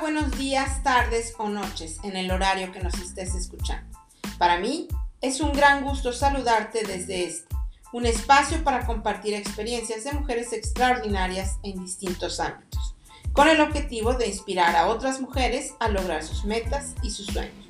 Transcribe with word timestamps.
Buenos 0.00 0.36
días, 0.38 0.82
tardes 0.82 1.34
o 1.38 1.48
noches 1.48 1.98
en 2.02 2.14
el 2.14 2.30
horario 2.30 2.70
que 2.70 2.80
nos 2.80 2.94
estés 2.94 3.34
escuchando. 3.34 3.98
Para 4.38 4.58
mí 4.58 4.88
es 5.22 5.40
un 5.40 5.52
gran 5.52 5.84
gusto 5.84 6.12
saludarte 6.12 6.84
desde 6.84 7.24
este, 7.24 7.54
un 7.92 8.04
espacio 8.04 8.62
para 8.62 8.84
compartir 8.84 9.34
experiencias 9.34 10.04
de 10.04 10.12
mujeres 10.12 10.52
extraordinarias 10.52 11.58
en 11.62 11.82
distintos 11.82 12.40
ámbitos, 12.40 12.94
con 13.32 13.48
el 13.48 13.60
objetivo 13.60 14.12
de 14.12 14.28
inspirar 14.28 14.76
a 14.76 14.88
otras 14.88 15.20
mujeres 15.20 15.72
a 15.80 15.88
lograr 15.88 16.22
sus 16.24 16.44
metas 16.44 16.94
y 17.02 17.10
sus 17.10 17.26
sueños. 17.26 17.68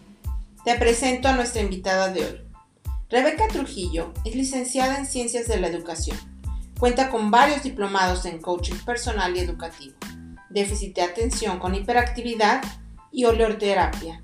Te 0.65 0.77
presento 0.77 1.29
a 1.29 1.33
nuestra 1.33 1.63
invitada 1.63 2.09
de 2.09 2.25
hoy. 2.25 2.41
Rebeca 3.09 3.47
Trujillo 3.49 4.13
es 4.25 4.35
licenciada 4.35 4.99
en 4.99 5.07
Ciencias 5.07 5.47
de 5.47 5.61
la 5.61 5.69
Educación. 5.69 6.19
Cuenta 6.79 7.09
con 7.09 7.31
varios 7.31 7.63
diplomados 7.63 8.25
en 8.25 8.41
coaching 8.41 8.79
personal 8.85 9.37
y 9.37 9.41
educativo 9.41 9.95
déficit 10.51 10.95
de 10.95 11.03
atención 11.03 11.59
con 11.59 11.75
hiperactividad 11.75 12.63
y 13.11 13.25
oleoterapia, 13.25 14.23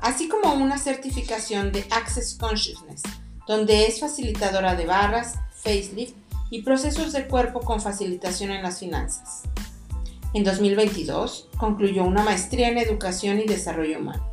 así 0.00 0.28
como 0.28 0.52
una 0.54 0.78
certificación 0.78 1.72
de 1.72 1.84
Access 1.90 2.36
Consciousness, 2.38 3.02
donde 3.46 3.86
es 3.86 4.00
facilitadora 4.00 4.74
de 4.74 4.86
barras, 4.86 5.34
facelift 5.52 6.14
y 6.50 6.62
procesos 6.62 7.12
de 7.12 7.26
cuerpo 7.26 7.60
con 7.60 7.80
facilitación 7.80 8.50
en 8.50 8.62
las 8.62 8.78
finanzas. 8.78 9.42
En 10.32 10.44
2022 10.44 11.48
concluyó 11.56 12.04
una 12.04 12.22
maestría 12.22 12.68
en 12.68 12.78
educación 12.78 13.40
y 13.40 13.46
desarrollo 13.46 13.98
humano. 13.98 14.24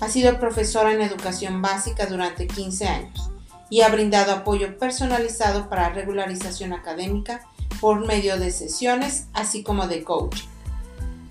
Ha 0.00 0.08
sido 0.08 0.38
profesora 0.38 0.92
en 0.92 1.00
educación 1.00 1.62
básica 1.62 2.06
durante 2.06 2.46
15 2.46 2.88
años 2.88 3.30
y 3.70 3.82
ha 3.82 3.88
brindado 3.88 4.32
apoyo 4.32 4.78
personalizado 4.78 5.68
para 5.68 5.90
regularización 5.90 6.72
académica 6.72 7.46
por 7.80 8.06
medio 8.06 8.38
de 8.38 8.50
sesiones, 8.50 9.28
así 9.32 9.62
como 9.62 9.86
de 9.86 10.04
coaching. 10.04 10.49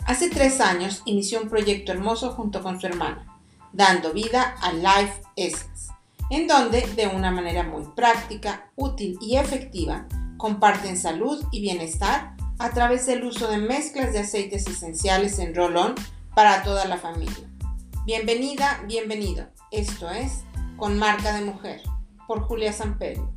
Hace 0.10 0.32
tres 0.32 0.60
años 0.60 1.04
inició 1.06 1.40
un 1.40 1.50
proyecto 1.50 1.92
hermoso 1.92 2.32
junto 2.32 2.64
con 2.64 2.82
su 2.82 2.88
hermana, 2.88 3.40
dando 3.74 4.12
vida 4.12 4.56
a 4.60 4.74
Life 4.74 5.22
Essence, 5.36 5.94
en 6.32 6.48
donde 6.48 6.82
de 6.96 7.06
una 7.06 7.30
manera 7.30 7.62
muy 7.62 7.84
práctica, 7.96 8.72
útil 8.76 9.20
y 9.22 9.38
efectiva 9.38 10.08
comparten 10.38 10.98
salud 10.98 11.46
y 11.52 11.62
bienestar 11.62 12.36
a 12.58 12.72
través 12.72 13.06
del 13.06 13.24
uso 13.24 13.50
de 13.50 13.60
mezclas 13.60 14.12
de 14.12 14.22
aceites 14.22 14.66
esenciales 14.68 15.38
en 15.38 15.54
roll-on 15.54 15.94
para 16.34 16.64
toda 16.64 16.86
la 16.86 16.98
familia. 16.98 17.48
Bienvenida, 18.04 18.84
bienvenido. 18.88 19.46
Esto 19.70 20.10
es 20.10 20.44
Con 20.76 20.98
Marca 20.98 21.36
de 21.36 21.46
Mujer 21.46 21.84
por 22.26 22.42
Julia 22.42 22.74
Pedro. 22.98 23.32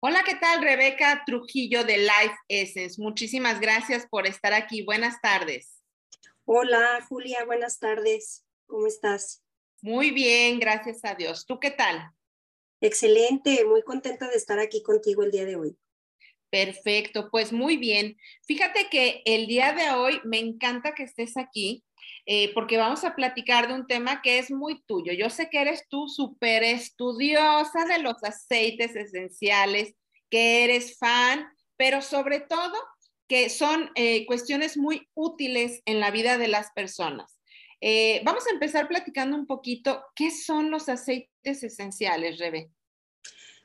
Hola, 0.00 0.22
¿qué 0.24 0.36
tal? 0.36 0.62
Rebeca 0.62 1.24
Trujillo 1.26 1.82
de 1.82 1.98
Life 1.98 2.36
Essence. 2.46 3.02
Muchísimas 3.02 3.58
gracias 3.58 4.06
por 4.08 4.28
estar 4.28 4.52
aquí. 4.52 4.84
Buenas 4.84 5.20
tardes. 5.20 5.82
Hola, 6.44 7.04
Julia, 7.08 7.44
buenas 7.44 7.80
tardes. 7.80 8.44
¿Cómo 8.66 8.86
estás? 8.86 9.42
Muy 9.82 10.12
bien, 10.12 10.60
gracias 10.60 11.04
a 11.04 11.16
Dios. 11.16 11.46
¿Tú 11.46 11.58
qué 11.58 11.72
tal? 11.72 12.12
Excelente, 12.80 13.64
muy 13.64 13.82
contenta 13.82 14.28
de 14.28 14.36
estar 14.36 14.60
aquí 14.60 14.84
contigo 14.84 15.24
el 15.24 15.32
día 15.32 15.44
de 15.44 15.56
hoy. 15.56 15.76
Perfecto, 16.48 17.28
pues 17.32 17.52
muy 17.52 17.76
bien. 17.76 18.16
Fíjate 18.46 18.88
que 18.88 19.22
el 19.24 19.48
día 19.48 19.72
de 19.72 19.90
hoy 19.90 20.20
me 20.24 20.38
encanta 20.38 20.94
que 20.94 21.02
estés 21.02 21.36
aquí 21.36 21.84
eh, 22.26 22.52
porque 22.54 22.76
vamos 22.76 23.04
a 23.04 23.14
platicar 23.14 23.68
de 23.68 23.74
un 23.74 23.86
tema 23.86 24.22
que 24.22 24.38
es 24.38 24.50
muy 24.50 24.82
tuyo. 24.82 25.12
Yo 25.12 25.30
sé 25.30 25.48
que 25.50 25.60
eres 25.60 25.86
tú 25.88 26.08
súper 26.08 26.62
estudiosa 26.62 27.84
de 27.84 27.98
los 27.98 28.22
aceites 28.22 28.94
esenciales, 28.96 29.94
que 30.30 30.64
eres 30.64 30.98
fan, 30.98 31.48
pero 31.76 32.02
sobre 32.02 32.40
todo 32.40 32.74
que 33.28 33.50
son 33.50 33.90
eh, 33.94 34.26
cuestiones 34.26 34.76
muy 34.76 35.08
útiles 35.14 35.82
en 35.84 36.00
la 36.00 36.10
vida 36.10 36.38
de 36.38 36.48
las 36.48 36.72
personas. 36.72 37.38
Eh, 37.80 38.22
vamos 38.24 38.46
a 38.46 38.50
empezar 38.50 38.88
platicando 38.88 39.36
un 39.36 39.46
poquito, 39.46 40.02
¿qué 40.16 40.30
son 40.30 40.70
los 40.70 40.88
aceites 40.88 41.62
esenciales, 41.62 42.38
Rebe? 42.38 42.70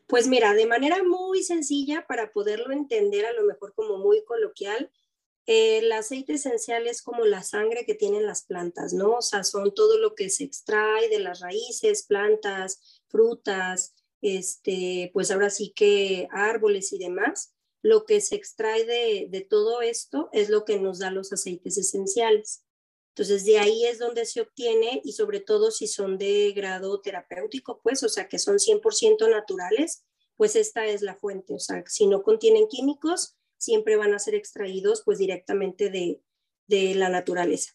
Pues 0.07 0.27
mira, 0.27 0.53
de 0.53 0.67
manera 0.67 1.01
muy 1.03 1.41
sencilla 1.43 2.05
para 2.07 2.31
poderlo 2.31 2.71
entender, 2.71 3.25
a 3.25 3.33
lo 3.33 3.45
mejor 3.45 3.73
como 3.73 3.97
muy 3.97 4.23
coloquial, 4.25 4.91
el 5.45 5.91
aceite 5.91 6.33
esencial 6.33 6.87
es 6.87 7.01
como 7.01 7.25
la 7.25 7.43
sangre 7.43 7.85
que 7.85 7.95
tienen 7.95 8.25
las 8.25 8.45
plantas, 8.45 8.93
¿no? 8.93 9.17
O 9.17 9.21
sea, 9.21 9.43
son 9.43 9.73
todo 9.73 9.97
lo 9.97 10.15
que 10.15 10.29
se 10.29 10.45
extrae 10.45 11.09
de 11.09 11.19
las 11.19 11.41
raíces, 11.41 12.03
plantas, 12.03 13.01
frutas, 13.09 13.93
este, 14.21 15.11
pues 15.13 15.31
ahora 15.31 15.49
sí 15.49 15.73
que 15.75 16.27
árboles 16.31 16.93
y 16.93 16.97
demás. 16.97 17.53
Lo 17.81 18.05
que 18.05 18.21
se 18.21 18.35
extrae 18.35 18.85
de, 18.85 19.27
de 19.29 19.41
todo 19.41 19.81
esto 19.81 20.29
es 20.31 20.49
lo 20.49 20.63
que 20.63 20.79
nos 20.79 20.99
da 20.99 21.11
los 21.11 21.33
aceites 21.33 21.77
esenciales. 21.77 22.63
Entonces, 23.09 23.45
de 23.45 23.59
ahí 23.59 23.85
es 23.85 23.99
donde 23.99 24.25
se 24.25 24.41
obtiene 24.41 25.01
y 25.03 25.11
sobre 25.11 25.39
todo 25.41 25.69
si 25.69 25.87
son 25.87 26.17
de 26.17 26.51
grado 26.53 27.01
terapéutico, 27.01 27.81
pues, 27.83 28.01
o 28.01 28.09
sea, 28.09 28.27
que 28.27 28.39
son 28.39 28.57
100% 28.57 29.29
naturales, 29.29 30.03
pues 30.35 30.55
esta 30.55 30.87
es 30.87 31.01
la 31.01 31.15
fuente. 31.15 31.53
O 31.53 31.59
sea, 31.59 31.83
si 31.85 32.07
no 32.07 32.23
contienen 32.23 32.67
químicos, 32.67 33.35
siempre 33.63 33.95
van 33.95 34.13
a 34.13 34.19
ser 34.19 34.35
extraídos 34.35 35.03
pues 35.05 35.19
directamente 35.19 35.89
de, 35.89 36.19
de 36.67 36.95
la 36.95 37.09
naturaleza. 37.09 37.73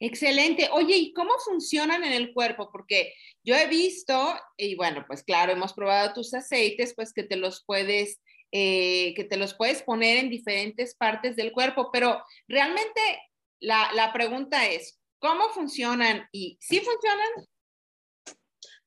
Excelente. 0.00 0.68
Oye, 0.72 0.96
¿y 0.96 1.12
cómo 1.12 1.32
funcionan 1.44 2.04
en 2.04 2.12
el 2.12 2.32
cuerpo? 2.32 2.70
Porque 2.70 3.12
yo 3.42 3.56
he 3.56 3.66
visto, 3.66 4.38
y 4.56 4.76
bueno, 4.76 5.04
pues 5.08 5.24
claro, 5.24 5.52
hemos 5.52 5.72
probado 5.72 6.12
tus 6.12 6.32
aceites, 6.34 6.94
pues 6.94 7.12
que 7.12 7.24
te 7.24 7.36
los 7.36 7.64
puedes, 7.64 8.20
eh, 8.52 9.12
que 9.14 9.24
te 9.24 9.36
los 9.36 9.54
puedes 9.54 9.82
poner 9.82 10.18
en 10.18 10.30
diferentes 10.30 10.94
partes 10.94 11.34
del 11.34 11.50
cuerpo, 11.50 11.90
pero 11.92 12.22
realmente 12.46 13.00
la, 13.60 13.90
la 13.94 14.12
pregunta 14.12 14.68
es, 14.68 15.00
¿cómo 15.18 15.48
funcionan? 15.48 16.28
¿Y 16.30 16.56
si 16.60 16.78
funcionan? 16.78 17.30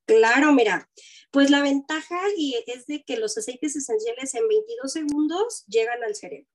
Claro, 0.05 0.53
mira, 0.53 0.89
pues 1.31 1.49
la 1.49 1.61
ventaja 1.61 2.19
es 2.67 2.85
de 2.85 3.03
que 3.03 3.17
los 3.17 3.37
aceites 3.37 3.75
esenciales 3.75 4.35
en 4.35 4.47
22 4.47 4.91
segundos 4.91 5.65
llegan 5.67 6.03
al 6.03 6.13
cerebro, 6.13 6.49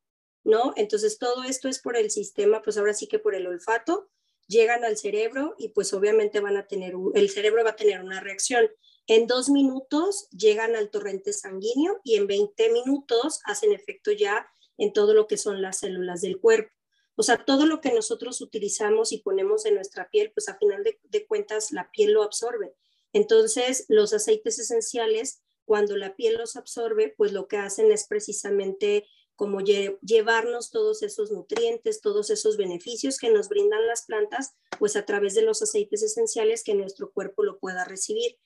¿no? 0.44 0.74
Entonces 0.76 1.18
todo 1.18 1.44
esto 1.44 1.68
es 1.68 1.80
por 1.80 1.96
el 1.96 2.10
sistema, 2.10 2.62
pues 2.62 2.76
ahora 2.76 2.92
sí 2.92 3.06
que 3.06 3.18
por 3.18 3.34
el 3.34 3.46
olfato, 3.46 4.10
llegan 4.46 4.84
al 4.84 4.96
cerebro 4.96 5.54
y 5.58 5.70
pues 5.70 5.92
obviamente 5.94 6.40
van 6.40 6.58
a 6.58 6.66
tener, 6.66 6.92
el 7.14 7.30
cerebro 7.30 7.64
va 7.64 7.70
a 7.70 7.76
tener 7.76 8.00
una 8.00 8.20
reacción. 8.20 8.68
En 9.06 9.26
dos 9.26 9.48
minutos 9.48 10.28
llegan 10.30 10.76
al 10.76 10.90
torrente 10.90 11.32
sanguíneo 11.32 12.00
y 12.04 12.16
en 12.16 12.26
20 12.26 12.70
minutos 12.70 13.40
hacen 13.44 13.72
efecto 13.72 14.12
ya 14.12 14.46
en 14.76 14.92
todo 14.92 15.14
lo 15.14 15.26
que 15.26 15.38
son 15.38 15.62
las 15.62 15.78
células 15.78 16.20
del 16.20 16.38
cuerpo. 16.38 16.70
O 17.16 17.22
sea, 17.22 17.42
todo 17.42 17.64
lo 17.64 17.80
que 17.80 17.94
nosotros 17.94 18.42
utilizamos 18.42 19.10
y 19.10 19.18
ponemos 19.18 19.64
en 19.64 19.74
nuestra 19.74 20.10
piel, 20.10 20.32
pues 20.32 20.50
a 20.50 20.58
final 20.58 20.84
de 20.84 21.26
cuentas 21.26 21.72
la 21.72 21.90
piel 21.90 22.12
lo 22.12 22.22
absorbe. 22.22 22.74
Entonces, 23.16 23.86
los 23.88 24.12
aceites 24.12 24.58
esenciales, 24.58 25.42
cuando 25.64 25.96
la 25.96 26.16
piel 26.16 26.34
los 26.34 26.54
absorbe, 26.54 27.14
pues 27.16 27.32
lo 27.32 27.48
que 27.48 27.56
hacen 27.56 27.90
es 27.90 28.06
precisamente 28.06 29.08
como 29.36 29.60
llevarnos 29.60 30.70
todos 30.70 31.02
esos 31.02 31.30
nutrientes, 31.30 32.02
todos 32.02 32.28
esos 32.28 32.58
beneficios 32.58 33.16
que 33.16 33.30
nos 33.30 33.48
brindan 33.48 33.86
las 33.86 34.04
plantas, 34.04 34.52
pues 34.78 34.96
a 34.96 35.06
través 35.06 35.34
de 35.34 35.40
los 35.40 35.62
aceites 35.62 36.02
esenciales 36.02 36.62
que 36.62 36.74
nuestro 36.74 37.10
cuerpo 37.10 37.42
lo 37.42 37.58
pueda 37.58 37.84
recibir. 37.84 38.36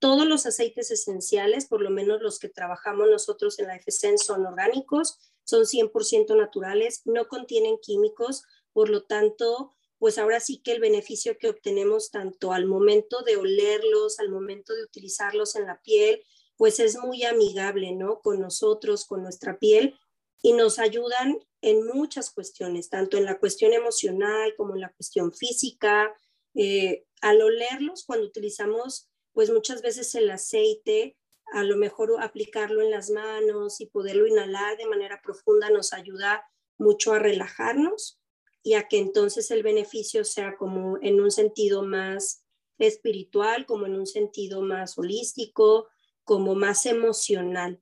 Todos 0.00 0.26
los 0.26 0.44
aceites 0.44 0.90
esenciales, 0.90 1.66
por 1.68 1.80
lo 1.80 1.90
menos 1.90 2.20
los 2.20 2.40
que 2.40 2.48
trabajamos 2.48 3.08
nosotros 3.08 3.60
en 3.60 3.68
la 3.68 3.78
FSN, 3.78 4.18
son 4.18 4.44
orgánicos, 4.44 5.20
son 5.44 5.66
100% 5.66 6.36
naturales, 6.36 7.02
no 7.04 7.28
contienen 7.28 7.78
químicos, 7.80 8.42
por 8.72 8.88
lo 8.88 9.04
tanto, 9.04 9.75
pues 9.98 10.18
ahora 10.18 10.40
sí 10.40 10.60
que 10.62 10.72
el 10.72 10.80
beneficio 10.80 11.38
que 11.38 11.48
obtenemos 11.48 12.10
tanto 12.10 12.52
al 12.52 12.66
momento 12.66 13.22
de 13.22 13.36
olerlos, 13.36 14.18
al 14.18 14.30
momento 14.30 14.74
de 14.74 14.84
utilizarlos 14.84 15.56
en 15.56 15.66
la 15.66 15.80
piel, 15.82 16.22
pues 16.56 16.80
es 16.80 16.98
muy 16.98 17.24
amigable, 17.24 17.92
¿no? 17.92 18.20
Con 18.20 18.40
nosotros, 18.40 19.04
con 19.06 19.22
nuestra 19.22 19.58
piel 19.58 19.98
y 20.42 20.52
nos 20.52 20.78
ayudan 20.78 21.38
en 21.60 21.84
muchas 21.86 22.30
cuestiones, 22.30 22.90
tanto 22.90 23.16
en 23.16 23.24
la 23.24 23.38
cuestión 23.38 23.72
emocional 23.72 24.54
como 24.56 24.74
en 24.74 24.82
la 24.82 24.92
cuestión 24.92 25.32
física. 25.32 26.14
Eh, 26.54 27.04
al 27.20 27.42
olerlos, 27.42 28.04
cuando 28.04 28.26
utilizamos, 28.26 29.08
pues 29.32 29.50
muchas 29.50 29.82
veces 29.82 30.14
el 30.14 30.30
aceite, 30.30 31.16
a 31.52 31.64
lo 31.64 31.76
mejor 31.76 32.12
aplicarlo 32.22 32.82
en 32.82 32.90
las 32.90 33.10
manos 33.10 33.80
y 33.80 33.86
poderlo 33.86 34.26
inhalar 34.26 34.76
de 34.76 34.86
manera 34.86 35.20
profunda 35.22 35.70
nos 35.70 35.92
ayuda 35.92 36.44
mucho 36.78 37.12
a 37.12 37.18
relajarnos 37.18 38.18
y 38.66 38.74
a 38.74 38.88
que 38.88 38.98
entonces 38.98 39.52
el 39.52 39.62
beneficio 39.62 40.24
sea 40.24 40.56
como 40.56 40.98
en 41.00 41.20
un 41.20 41.30
sentido 41.30 41.84
más 41.84 42.44
espiritual, 42.78 43.64
como 43.64 43.86
en 43.86 43.94
un 43.94 44.08
sentido 44.08 44.60
más 44.60 44.98
holístico, 44.98 45.86
como 46.24 46.56
más 46.56 46.84
emocional. 46.84 47.80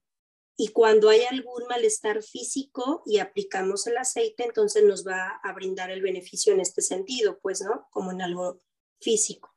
Y 0.58 0.68
cuando 0.68 1.08
hay 1.08 1.22
algún 1.22 1.66
malestar 1.70 2.22
físico 2.22 3.02
y 3.06 3.18
aplicamos 3.18 3.86
el 3.86 3.96
aceite, 3.96 4.44
entonces 4.44 4.84
nos 4.84 5.06
va 5.06 5.40
a 5.42 5.54
brindar 5.54 5.90
el 5.90 6.02
beneficio 6.02 6.52
en 6.52 6.60
este 6.60 6.82
sentido, 6.82 7.38
pues, 7.40 7.62
¿no? 7.62 7.86
Como 7.90 8.12
en 8.12 8.20
algo 8.20 8.58
físico. 9.00 9.54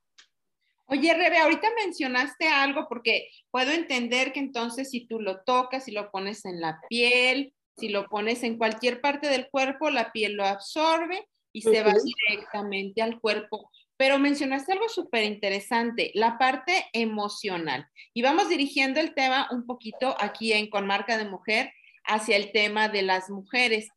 Oye, 0.86 1.14
Rebe, 1.14 1.40
ahorita 1.40 1.68
mencionaste 1.76 2.48
algo 2.48 2.86
porque 2.88 3.28
puedo 3.52 3.72
entender 3.72 4.32
que 4.32 4.40
entonces 4.40 4.92
si 4.92 5.06
tú 5.06 5.20
lo 5.20 5.42
tocas, 5.42 5.84
si 5.84 5.92
lo 5.92 6.10
pones 6.10 6.46
en 6.46 6.62
la 6.62 6.80
piel, 6.88 7.54
si 7.78 7.90
lo 7.90 8.08
pones 8.08 8.44
en 8.44 8.58
cualquier 8.58 9.02
parte 9.02 9.28
del 9.28 9.50
cuerpo, 9.50 9.90
la 9.90 10.12
piel 10.12 10.34
lo 10.34 10.46
absorbe 10.46 11.28
y 11.54 11.62
se 11.62 11.84
va 11.84 11.94
directamente 12.28 13.02
al 13.02 13.20
cuerpo. 13.20 13.70
Pero 13.98 14.20
mencionaste 14.20 14.74
algo 14.74 14.90
súper 14.90 15.24
interesante, 15.24 16.12
la 16.14 16.38
parte 16.38 16.86
emocional. 16.94 17.88
Y 18.14 18.22
vamos 18.22 18.50
dirigiendo 18.50 19.00
el 19.00 19.14
tema 19.14 19.48
un 19.52 19.66
poquito 19.66 20.16
aquí 20.20 20.54
en 20.54 20.70
Con 20.70 20.86
Marca 20.86 21.18
de 21.18 21.30
Mujer 21.30 21.72
hacia 22.04 22.38
el 22.38 22.52
tema 22.52 22.90
de 22.90 23.02
las 23.02 23.30
mujeres. 23.30 23.90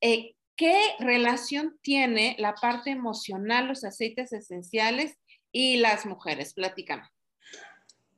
Eh, 0.00 0.34
¿Qué 0.56 0.76
relación 0.98 1.78
tiene 1.82 2.34
la 2.38 2.54
parte 2.54 2.90
emocional, 2.90 3.68
los 3.68 3.84
aceites 3.84 4.32
esenciales 4.32 5.16
y 5.52 5.76
las 5.76 6.04
mujeres? 6.04 6.52
Platícame. 6.52 7.04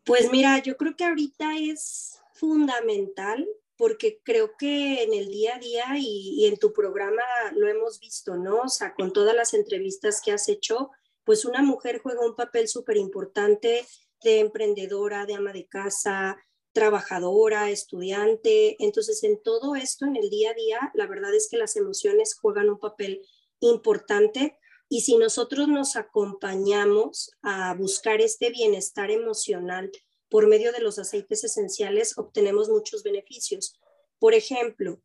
Pues 0.05 0.31
mira, 0.33 0.59
yo 0.59 0.77
creo 0.79 0.97
que 0.97 1.05
ahorita 1.05 1.59
es 1.59 2.19
fundamental 2.33 3.47
porque 3.81 4.21
creo 4.23 4.59
que 4.59 5.03
en 5.05 5.15
el 5.15 5.29
día 5.29 5.57
a 5.57 5.59
día 5.59 5.85
y, 5.97 6.45
en 6.45 6.59
tu 6.59 6.71
programa 6.71 7.23
lo 7.55 7.67
hemos 7.67 7.99
visto, 7.99 8.37
¿no? 8.37 8.61
O 8.65 8.69
sea, 8.69 8.93
con 8.93 9.11
todas 9.11 9.35
las 9.35 9.55
entrevistas 9.55 10.21
que 10.23 10.33
has 10.33 10.51
hecho, 10.51 10.91
pues 11.25 11.47
una 11.47 11.63
mujer 11.63 12.01
juega 12.03 12.21
un 12.21 12.37
papel 12.37 12.69
súper 12.69 12.99
importante 12.99 13.87
de 14.23 14.41
emprendedora, 14.41 15.25
de 15.25 15.33
ama 15.33 15.55
de 15.55 15.67
casa, 15.67 16.37
trabajadora, 16.75 17.71
estudiante. 17.71 18.77
Entonces, 18.85 19.25
en 19.25 19.43
todo 19.43 19.75
esto, 19.75 20.05
en 20.05 20.17
el 20.17 20.29
día 20.29 20.51
a 20.51 20.55
día, 20.55 20.91
la 20.93 21.07
verdad 21.07 21.35
es 21.35 21.49
que 21.51 21.57
las 21.57 21.75
emociones 21.75 22.37
juegan 22.39 22.69
un 22.69 22.79
papel 22.79 23.23
importante 23.61 24.59
y 24.91 25.01
si 25.01 25.17
nosotros 25.17 25.69
nos 25.69 25.97
acompañamos 25.97 27.31
a 27.41 27.73
buscar 27.73 28.21
este 28.21 28.51
bienestar 28.51 29.11
emocional 29.11 29.91
por 30.31 30.47
medio 30.47 30.73
de 30.73 30.81
los 30.81 30.99
aceites 30.99 31.45
esenciales, 31.45 32.17
obtenemos 32.17 32.69
muchos 32.69 33.03
beneficios. 33.03 33.79
Por 34.19 34.33
ejemplo, 34.35 35.03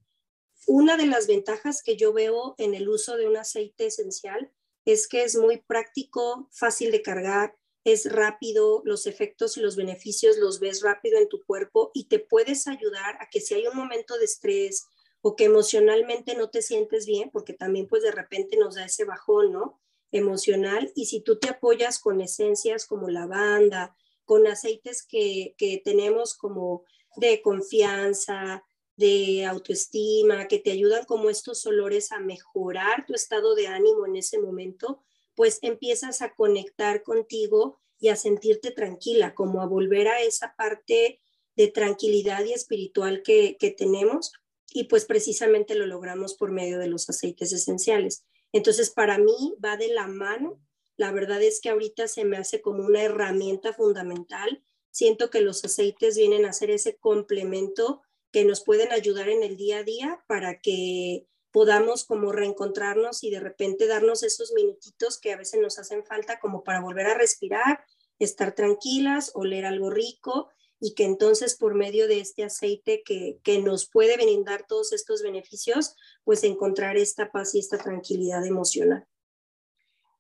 una 0.68 0.98
de 0.98 1.08
las 1.08 1.28
ventajas 1.28 1.82
que 1.84 1.98
yo 1.98 2.14
veo 2.14 2.56
en 2.58 2.76
el 2.76 2.88
uso 2.88 3.18
de 3.18 3.28
un 3.28 3.36
aceite 3.36 3.88
esencial 3.88 4.52
es 4.86 5.08
que 5.08 5.24
es 5.24 5.36
muy 5.36 5.58
práctico, 5.58 6.48
fácil 6.52 6.92
de 6.92 7.02
cargar, 7.02 7.58
es 7.84 8.12
rápido, 8.12 8.82
los 8.84 9.06
efectos 9.06 9.58
y 9.58 9.62
los 9.62 9.76
beneficios 9.76 10.38
los 10.38 10.60
ves 10.60 10.82
rápido 10.82 11.20
en 11.20 11.30
tu 11.30 11.44
cuerpo 11.46 11.92
y 11.94 12.06
te 12.06 12.20
puedes 12.20 12.68
ayudar 12.68 13.18
a 13.20 13.30
que 13.30 13.42
si 13.42 13.54
hay 13.54 13.68
un 13.68 13.78
momento 13.78 14.18
de 14.18 14.26
estrés 14.26 14.88
o 15.22 15.36
que 15.36 15.46
emocionalmente 15.46 16.36
no 16.36 16.50
te 16.50 16.62
sientes 16.62 17.06
bien, 17.06 17.30
porque 17.32 17.54
también 17.54 17.88
pues 17.88 18.04
de 18.04 18.12
repente 18.12 18.58
nos 18.58 18.76
da 18.76 18.86
ese 18.86 19.06
bajón, 19.06 19.52
¿no? 19.52 19.80
Emocional. 20.12 20.92
Y 20.96 21.06
si 21.06 21.22
tú 21.22 21.38
te 21.38 21.50
apoyas 21.50 22.00
con 22.00 22.22
esencias 22.22 22.86
como 22.86 23.10
lavanda, 23.10 23.96
con 24.26 24.48
aceites 24.48 25.06
que, 25.06 25.56
que 25.58 25.82
tenemos 25.84 26.36
como 26.36 26.84
de 27.16 27.42
confianza, 27.42 28.64
de 28.98 29.46
autoestima, 29.46 30.48
que 30.48 30.60
te 30.60 30.72
ayudan 30.72 31.06
como 31.06 31.30
estos 31.30 31.66
olores 31.66 32.12
a 32.12 32.20
mejorar 32.20 33.06
tu 33.06 33.14
estado 33.14 33.56
de 33.56 33.68
ánimo 33.68 34.06
en 34.06 34.16
ese 34.16 34.40
momento, 34.40 35.04
pues 35.36 35.60
empiezas 35.62 36.22
a 36.22 36.34
conectar 36.34 37.04
contigo 37.04 37.80
y 38.00 38.10
a 38.10 38.16
sentirte 38.16 38.72
tranquila, 38.72 39.34
como 39.36 39.62
a 39.62 39.68
volver 39.68 40.08
a 40.08 40.22
esa 40.22 40.56
parte 40.56 41.20
de 41.56 41.68
tranquilidad 41.70 42.44
y 42.46 42.54
espiritual 42.54 43.22
que, 43.24 43.58
tenemos 43.78 44.34
y 44.72 44.86
pues 44.86 45.06
precisamente 45.06 45.76
lo 45.76 45.86
logramos 45.86 46.36
por 46.36 46.52
medio 46.52 46.80
de 46.80 46.88
los 46.88 47.10
aceites 47.10 47.54
esenciales. 47.54 48.26
Entonces, 48.52 48.90
para 48.90 49.18
mí 49.18 49.56
va 49.64 49.78
de 49.78 49.88
la 49.90 50.08
mano. 50.08 50.60
La 50.98 51.12
verdad 51.12 51.42
es 51.42 51.60
que 51.62 51.70
ahorita 51.70 52.08
se 52.08 52.26
me 52.26 52.38
hace 52.38 52.62
como 52.62 52.86
una 52.86 53.04
herramienta 53.04 53.74
fundamental. 53.74 54.64
Siento 54.92 55.30
que 55.30 55.42
los 55.42 55.64
aceites 55.66 56.18
vienen 56.18 56.46
a 56.46 56.54
ser 56.54 56.72
ese 56.72 56.98
complemento 56.98 58.02
que 58.32 58.46
nos 58.46 58.64
pueden 58.64 58.92
ayudar 58.92 59.30
en 59.30 59.44
el 59.44 59.58
día 59.58 59.80
a 59.80 59.84
día 59.84 60.24
para 60.28 60.60
que 60.60 61.28
podamos 61.52 62.04
como 62.04 62.34
reencontrarnos 62.34 63.24
y 63.24 63.30
de 63.30 63.40
repente 63.40 63.88
darnos 63.88 64.24
esos 64.24 64.52
minutitos 64.52 65.20
que 65.20 65.32
a 65.32 65.38
veces 65.38 65.62
nos 65.62 65.80
hacen 65.80 66.06
falta 66.06 66.38
como 66.40 66.64
para 66.64 66.82
volver 66.82 67.08
a 67.08 67.18
respirar, 67.18 67.86
estar 68.20 68.54
tranquilas, 68.56 69.32
oler 69.36 69.66
algo 69.66 69.90
rico 69.90 70.50
y 70.82 70.96
que 70.96 71.06
entonces 71.06 71.56
por 71.56 71.76
medio 71.76 72.10
de 72.10 72.20
este 72.20 72.44
aceite 72.44 73.04
que, 73.06 73.40
que 73.42 73.60
nos 73.60 73.90
puede 73.90 74.18
brindar 74.18 74.66
todos 74.68 74.92
estos 74.92 75.22
beneficios, 75.22 75.96
pues 76.26 76.44
encontrar 76.44 76.98
esta 76.98 77.32
paz 77.32 77.56
y 77.56 77.60
esta 77.60 77.78
tranquilidad 77.78 78.46
emocional. 78.46 79.08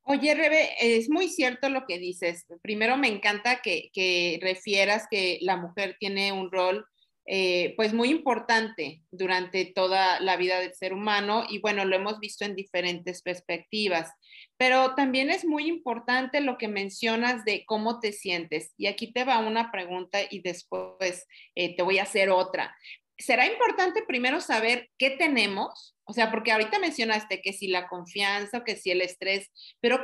Oye, 0.07 0.36
Rebe, 0.36 0.69
es 0.80 1.10
muy 1.10 1.30
cierto 1.30 1.68
lo 1.69 1.86
que 1.88 1.98
dices. 1.98 2.46
Primero 2.62 2.96
me 2.96 3.07
encanta 3.07 3.62
que, 3.63 3.90
que 3.92 4.38
refieras 4.40 5.07
que 5.10 5.40
la 5.42 5.57
mujer 5.57 5.98
tiene 6.00 6.31
un 6.31 6.52
rol 6.52 6.86
eh, 7.28 7.74
pues 7.75 7.92
muy 7.92 8.10
importante 8.10 9.02
durante 9.10 9.66
toda 9.66 10.19
la 10.19 10.38
vida 10.38 10.60
del 10.60 10.75
ser 10.75 10.94
humano 10.94 11.44
y 11.50 11.57
bueno, 11.57 11.84
lo 11.84 11.96
hemos 11.96 12.19
visto 12.19 12.46
en 12.46 12.56
diferentes 12.56 13.24
perspectivas, 13.24 14.12
pero 14.57 14.94
también 14.94 15.31
es 15.31 15.44
muy 15.44 15.68
importante 15.68 16.40
lo 16.40 16.60
que 16.60 16.68
mencionas 16.68 17.44
de 17.44 17.66
cómo 17.66 18.00
te 18.00 18.12
sientes. 18.12 18.74
Y 18.78 18.86
aquí 18.86 19.12
te 19.12 19.24
va 19.24 19.40
una 19.40 19.72
pregunta 19.72 20.19
y 20.30 20.42
después 20.42 21.25
eh, 21.56 21.75
te 21.75 21.81
voy 21.81 21.98
a 21.98 22.04
hacer 22.04 22.30
otra. 22.30 22.75
¿Será 23.18 23.46
importante 23.48 24.04
primero 24.04 24.42
saber 24.42 24.90
qué 24.98 25.12
tenemos? 25.12 25.96
O 26.04 26.14
sea, 26.14 26.32
porque 26.32 26.52
ahorita 26.52 26.80
mencionaste 26.80 27.42
que 27.42 27.54
si 27.54 27.68
la 27.68 27.88
confianza 27.88 28.60
o 28.60 28.64
que 28.64 28.76
si 28.76 28.92
el 28.92 29.02
estrés, 29.02 29.52
pero 29.80 30.00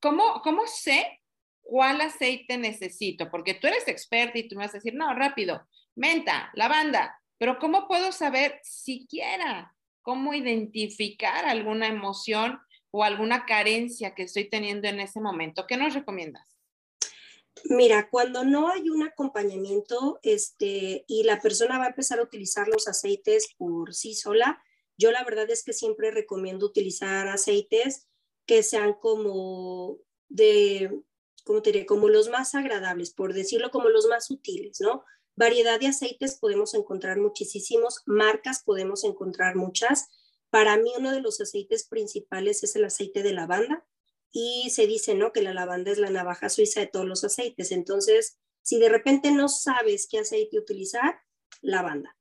¿cómo, 0.00 0.40
cómo 0.42 0.66
sé 0.66 1.20
cuál 1.60 2.00
aceite 2.00 2.56
necesito? 2.58 3.30
Porque 3.30 3.54
tú 3.54 3.66
eres 3.66 3.86
experta 3.88 4.38
y 4.38 4.48
tú 4.48 4.56
me 4.56 4.64
vas 4.64 4.74
a 4.74 4.78
decir, 4.78 4.94
no, 4.94 5.14
rápido, 5.14 5.68
menta, 5.94 6.50
lavanda, 6.54 7.20
pero 7.38 7.58
¿cómo 7.58 7.86
puedo 7.88 8.12
saber 8.12 8.58
siquiera 8.62 9.74
cómo 10.02 10.34
identificar 10.34 11.44
alguna 11.44 11.86
emoción 11.86 12.60
o 12.90 13.04
alguna 13.04 13.46
carencia 13.46 14.14
que 14.14 14.24
estoy 14.24 14.48
teniendo 14.48 14.88
en 14.88 15.00
ese 15.00 15.20
momento? 15.20 15.66
¿Qué 15.66 15.76
nos 15.76 15.94
recomiendas? 15.94 16.59
Mira, 17.64 18.08
cuando 18.10 18.44
no 18.44 18.68
hay 18.68 18.88
un 18.90 19.02
acompañamiento 19.02 20.18
este, 20.22 21.04
y 21.06 21.24
la 21.24 21.40
persona 21.40 21.78
va 21.78 21.84
a 21.84 21.88
empezar 21.88 22.18
a 22.18 22.22
utilizar 22.22 22.68
los 22.68 22.88
aceites 22.88 23.54
por 23.58 23.94
sí 23.94 24.14
sola, 24.14 24.62
yo 24.96 25.10
la 25.12 25.24
verdad 25.24 25.50
es 25.50 25.64
que 25.64 25.72
siempre 25.72 26.10
recomiendo 26.10 26.66
utilizar 26.66 27.28
aceites 27.28 28.08
que 28.46 28.62
sean 28.62 28.94
como 28.94 29.98
de, 30.28 31.02
¿cómo 31.44 31.62
te 31.62 31.72
diré? 31.72 31.86
Como 31.86 32.08
los 32.08 32.28
más 32.28 32.54
agradables, 32.54 33.12
por 33.12 33.34
decirlo 33.34 33.70
como 33.70 33.88
los 33.88 34.06
más 34.06 34.30
útiles, 34.30 34.80
¿no? 34.80 35.04
Variedad 35.36 35.80
de 35.80 35.88
aceites 35.88 36.38
podemos 36.38 36.74
encontrar 36.74 37.18
muchísimos, 37.18 38.02
marcas 38.06 38.62
podemos 38.64 39.04
encontrar 39.04 39.56
muchas. 39.56 40.08
Para 40.50 40.76
mí 40.76 40.92
uno 40.98 41.12
de 41.12 41.20
los 41.20 41.40
aceites 41.40 41.86
principales 41.86 42.62
es 42.62 42.76
el 42.76 42.84
aceite 42.84 43.22
de 43.22 43.32
lavanda 43.32 43.86
y 44.32 44.70
se 44.70 44.86
dice, 44.86 45.14
¿no? 45.14 45.32
Que 45.32 45.42
la 45.42 45.54
lavanda 45.54 45.90
es 45.90 45.98
la 45.98 46.10
navaja 46.10 46.48
suiza 46.48 46.80
de 46.80 46.86
todos 46.86 47.06
los 47.06 47.24
aceites. 47.24 47.72
Entonces, 47.72 48.38
si 48.62 48.78
de 48.78 48.88
repente 48.88 49.30
no 49.30 49.48
sabes 49.48 50.06
qué 50.08 50.18
aceite 50.18 50.58
utilizar, 50.58 51.20
lavanda. 51.60 52.16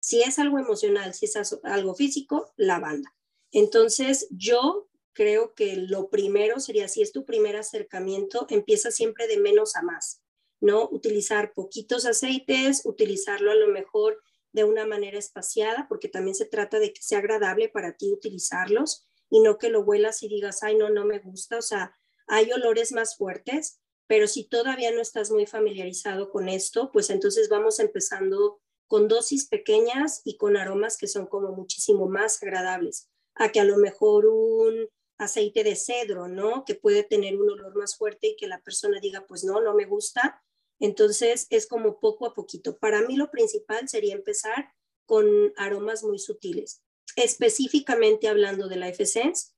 Si 0.00 0.22
es 0.22 0.38
algo 0.38 0.58
emocional, 0.58 1.14
si 1.14 1.26
es 1.26 1.36
algo 1.62 1.94
físico, 1.94 2.52
lavanda. 2.56 3.14
Entonces, 3.52 4.26
yo 4.30 4.88
creo 5.12 5.54
que 5.54 5.76
lo 5.76 6.08
primero 6.08 6.58
sería, 6.58 6.88
si 6.88 7.02
es 7.02 7.12
tu 7.12 7.24
primer 7.24 7.56
acercamiento, 7.56 8.46
empieza 8.48 8.90
siempre 8.90 9.28
de 9.28 9.38
menos 9.38 9.76
a 9.76 9.82
más. 9.82 10.22
¿no? 10.62 10.88
Utilizar 10.90 11.52
poquitos 11.52 12.06
aceites, 12.06 12.82
utilizarlo 12.84 13.50
a 13.50 13.56
lo 13.56 13.68
mejor 13.68 14.22
de 14.52 14.64
una 14.64 14.86
manera 14.86 15.18
espaciada, 15.18 15.86
porque 15.88 16.08
también 16.08 16.36
se 16.36 16.46
trata 16.46 16.78
de 16.78 16.92
que 16.92 17.02
sea 17.02 17.18
agradable 17.18 17.68
para 17.68 17.96
ti 17.96 18.12
utilizarlos 18.12 19.08
y 19.32 19.40
no 19.40 19.56
que 19.56 19.70
lo 19.70 19.80
huelas 19.80 20.22
y 20.22 20.28
digas, 20.28 20.62
ay, 20.62 20.76
no, 20.76 20.90
no 20.90 21.06
me 21.06 21.18
gusta. 21.18 21.56
O 21.56 21.62
sea, 21.62 21.96
hay 22.26 22.52
olores 22.52 22.92
más 22.92 23.16
fuertes, 23.16 23.80
pero 24.06 24.28
si 24.28 24.44
todavía 24.44 24.92
no 24.92 25.00
estás 25.00 25.30
muy 25.30 25.46
familiarizado 25.46 26.30
con 26.30 26.50
esto, 26.50 26.92
pues 26.92 27.08
entonces 27.08 27.48
vamos 27.48 27.80
empezando 27.80 28.60
con 28.86 29.08
dosis 29.08 29.48
pequeñas 29.48 30.20
y 30.26 30.36
con 30.36 30.58
aromas 30.58 30.98
que 30.98 31.06
son 31.06 31.26
como 31.26 31.48
muchísimo 31.52 32.08
más 32.08 32.42
agradables, 32.42 33.08
a 33.34 33.50
que 33.50 33.60
a 33.60 33.64
lo 33.64 33.78
mejor 33.78 34.26
un 34.26 34.90
aceite 35.16 35.64
de 35.64 35.76
cedro, 35.76 36.28
¿no? 36.28 36.66
Que 36.66 36.74
puede 36.74 37.02
tener 37.02 37.40
un 37.40 37.48
olor 37.48 37.74
más 37.74 37.96
fuerte 37.96 38.28
y 38.28 38.36
que 38.36 38.46
la 38.46 38.60
persona 38.60 39.00
diga, 39.00 39.24
pues 39.26 39.44
no, 39.44 39.62
no 39.62 39.72
me 39.72 39.86
gusta, 39.86 40.42
entonces 40.78 41.46
es 41.48 41.66
como 41.66 42.00
poco 42.00 42.26
a 42.26 42.34
poquito. 42.34 42.76
Para 42.76 43.00
mí 43.00 43.16
lo 43.16 43.30
principal 43.30 43.88
sería 43.88 44.14
empezar 44.14 44.74
con 45.06 45.54
aromas 45.56 46.04
muy 46.04 46.18
sutiles. 46.18 46.82
Específicamente 47.16 48.28
hablando 48.28 48.68
de 48.68 48.76
Life 48.76 49.02
Essence, 49.02 49.52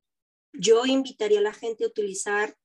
yo 0.52 0.86
invitaría 0.86 1.40
a 1.40 1.42
la 1.42 1.52
gente 1.52 1.84
a 1.84 1.88
utilizar 1.88 2.56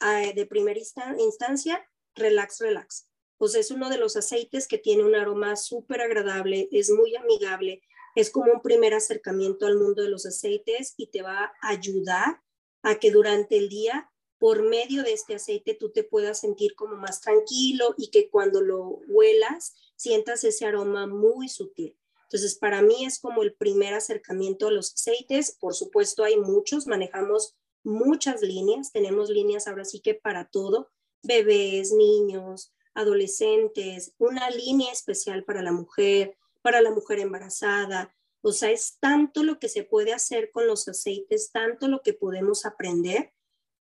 eh, 0.00 0.32
de 0.34 0.46
primera 0.46 0.80
instancia 1.18 1.88
Relax 2.14 2.58
Relax. 2.60 3.08
Pues 3.36 3.54
es 3.54 3.70
uno 3.70 3.88
de 3.88 3.98
los 3.98 4.16
aceites 4.16 4.66
que 4.66 4.78
tiene 4.78 5.04
un 5.04 5.14
aroma 5.14 5.54
súper 5.56 6.00
agradable, 6.00 6.68
es 6.72 6.90
muy 6.90 7.14
amigable, 7.14 7.82
es 8.16 8.30
como 8.30 8.52
un 8.52 8.62
primer 8.62 8.94
acercamiento 8.94 9.66
al 9.66 9.78
mundo 9.78 10.02
de 10.02 10.08
los 10.08 10.26
aceites 10.26 10.94
y 10.96 11.08
te 11.08 11.22
va 11.22 11.52
a 11.62 11.68
ayudar 11.68 12.42
a 12.82 12.98
que 12.98 13.12
durante 13.12 13.56
el 13.56 13.68
día 13.68 14.10
por 14.38 14.62
medio 14.62 15.02
de 15.02 15.12
este 15.12 15.34
aceite 15.34 15.74
tú 15.74 15.90
te 15.90 16.04
puedas 16.04 16.40
sentir 16.40 16.74
como 16.74 16.96
más 16.96 17.20
tranquilo 17.20 17.94
y 17.96 18.10
que 18.10 18.30
cuando 18.30 18.60
lo 18.60 19.00
huelas 19.08 19.74
sientas 19.96 20.44
ese 20.44 20.66
aroma 20.66 21.06
muy 21.06 21.48
sutil. 21.48 21.96
Entonces, 22.30 22.58
para 22.58 22.82
mí 22.82 23.06
es 23.06 23.18
como 23.20 23.42
el 23.42 23.54
primer 23.54 23.94
acercamiento 23.94 24.68
a 24.68 24.70
los 24.70 24.92
aceites. 24.92 25.56
Por 25.58 25.74
supuesto, 25.74 26.24
hay 26.24 26.36
muchos, 26.36 26.86
manejamos 26.86 27.56
muchas 27.82 28.42
líneas, 28.42 28.92
tenemos 28.92 29.30
líneas 29.30 29.66
ahora 29.66 29.86
sí 29.86 30.00
que 30.00 30.14
para 30.14 30.44
todo, 30.44 30.90
bebés, 31.22 31.92
niños, 31.92 32.74
adolescentes, 32.92 34.14
una 34.18 34.50
línea 34.50 34.92
especial 34.92 35.44
para 35.44 35.62
la 35.62 35.72
mujer, 35.72 36.36
para 36.60 36.82
la 36.82 36.90
mujer 36.90 37.20
embarazada. 37.20 38.14
O 38.42 38.52
sea, 38.52 38.70
es 38.70 38.98
tanto 39.00 39.42
lo 39.42 39.58
que 39.58 39.70
se 39.70 39.84
puede 39.84 40.12
hacer 40.12 40.50
con 40.50 40.66
los 40.66 40.86
aceites, 40.86 41.50
tanto 41.50 41.88
lo 41.88 42.02
que 42.02 42.12
podemos 42.12 42.66
aprender 42.66 43.32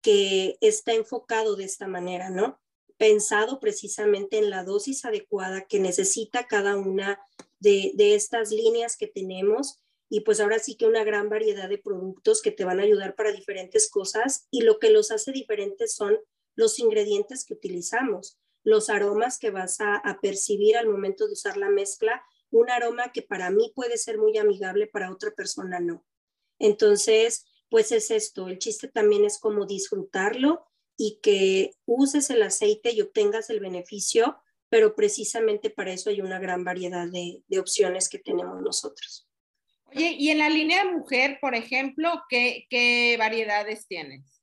que 0.01 0.57
está 0.61 0.93
enfocado 0.93 1.55
de 1.55 1.63
esta 1.63 1.87
manera, 1.87 2.29
¿no? 2.29 2.61
Pensado 2.97 3.59
precisamente 3.59 4.37
en 4.37 4.51
la 4.51 4.63
dosis 4.63 5.03
adecuada 5.03 5.65
que 5.65 5.79
necesita 5.79 6.45
cada 6.45 6.77
una 6.77 7.19
de, 7.59 7.93
estas 8.15 8.51
líneas 8.51 8.97
que 8.97 9.07
tenemos 9.07 9.81
y 10.09 10.21
pues 10.21 10.39
ahora 10.39 10.59
sí 10.59 10.75
que 10.75 10.85
una 10.85 11.03
gran 11.03 11.29
variedad 11.29 11.67
de 11.67 11.77
productos 11.77 12.41
que 12.41 12.51
te 12.51 12.63
van 12.63 12.79
a 12.79 12.83
ayudar 12.83 13.15
para 13.15 13.31
diferentes 13.31 13.89
cosas 13.89 14.47
y 14.51 14.61
lo 14.61 14.77
que 14.79 14.91
los 14.91 15.11
hace 15.11 15.31
diferentes 15.31 15.95
son 15.95 16.19
los 16.55 16.79
ingredientes 16.79 17.43
que 17.43 17.55
utilizamos, 17.55 18.39
los 18.63 18.89
aromas 18.89 19.39
que 19.39 19.49
vas 19.49 19.81
a, 19.81 19.95
a, 19.95 20.19
percibir 20.21 20.77
al 20.77 20.87
momento 20.87 21.25
de 21.25 21.33
usar 21.33 21.57
la 21.57 21.69
mezcla, 21.69 22.23
un 22.51 22.69
aroma 22.69 23.11
que 23.11 23.21
para 23.21 23.49
mí 23.49 23.71
puede 23.75 23.97
ser 23.97 24.17
muy 24.17 24.37
amigable, 24.37 24.87
para 24.87 25.11
otra 25.11 25.31
persona 25.31 25.79
no. 25.79 26.05
Entonces, 26.59 27.45
pues 27.69 27.91
es 27.91 28.11
esto, 28.11 28.47
el 28.47 28.59
chiste 28.59 28.87
también 28.87 29.25
es 29.25 29.39
como 29.39 29.65
disfrutarlo 29.65 30.65
y 30.97 31.19
que 31.21 31.71
uses 31.85 32.29
el 32.29 32.41
aceite 32.43 32.91
y 32.91 33.01
obtengas 33.01 33.49
el 33.49 33.59
beneficio, 33.59 34.37
pero 34.69 34.95
precisamente 34.95 35.69
para 35.69 35.93
eso 35.93 36.09
hay 36.09 36.21
una 36.21 36.39
gran 36.39 36.63
variedad 36.63 37.07
de, 37.07 37.41
de 37.47 37.59
opciones 37.59 38.09
que 38.09 38.19
tenemos 38.19 38.61
nosotros. 38.61 39.27
Oye, 39.85 40.15
y 40.17 40.29
en 40.29 40.39
la 40.39 40.49
línea 40.49 40.83
de 40.83 40.91
mujer, 40.91 41.37
por 41.39 41.55
ejemplo, 41.55 42.23
¿qué, 42.29 42.65
qué 42.69 43.15
variedades 43.17 43.87
tienes? 43.87 44.41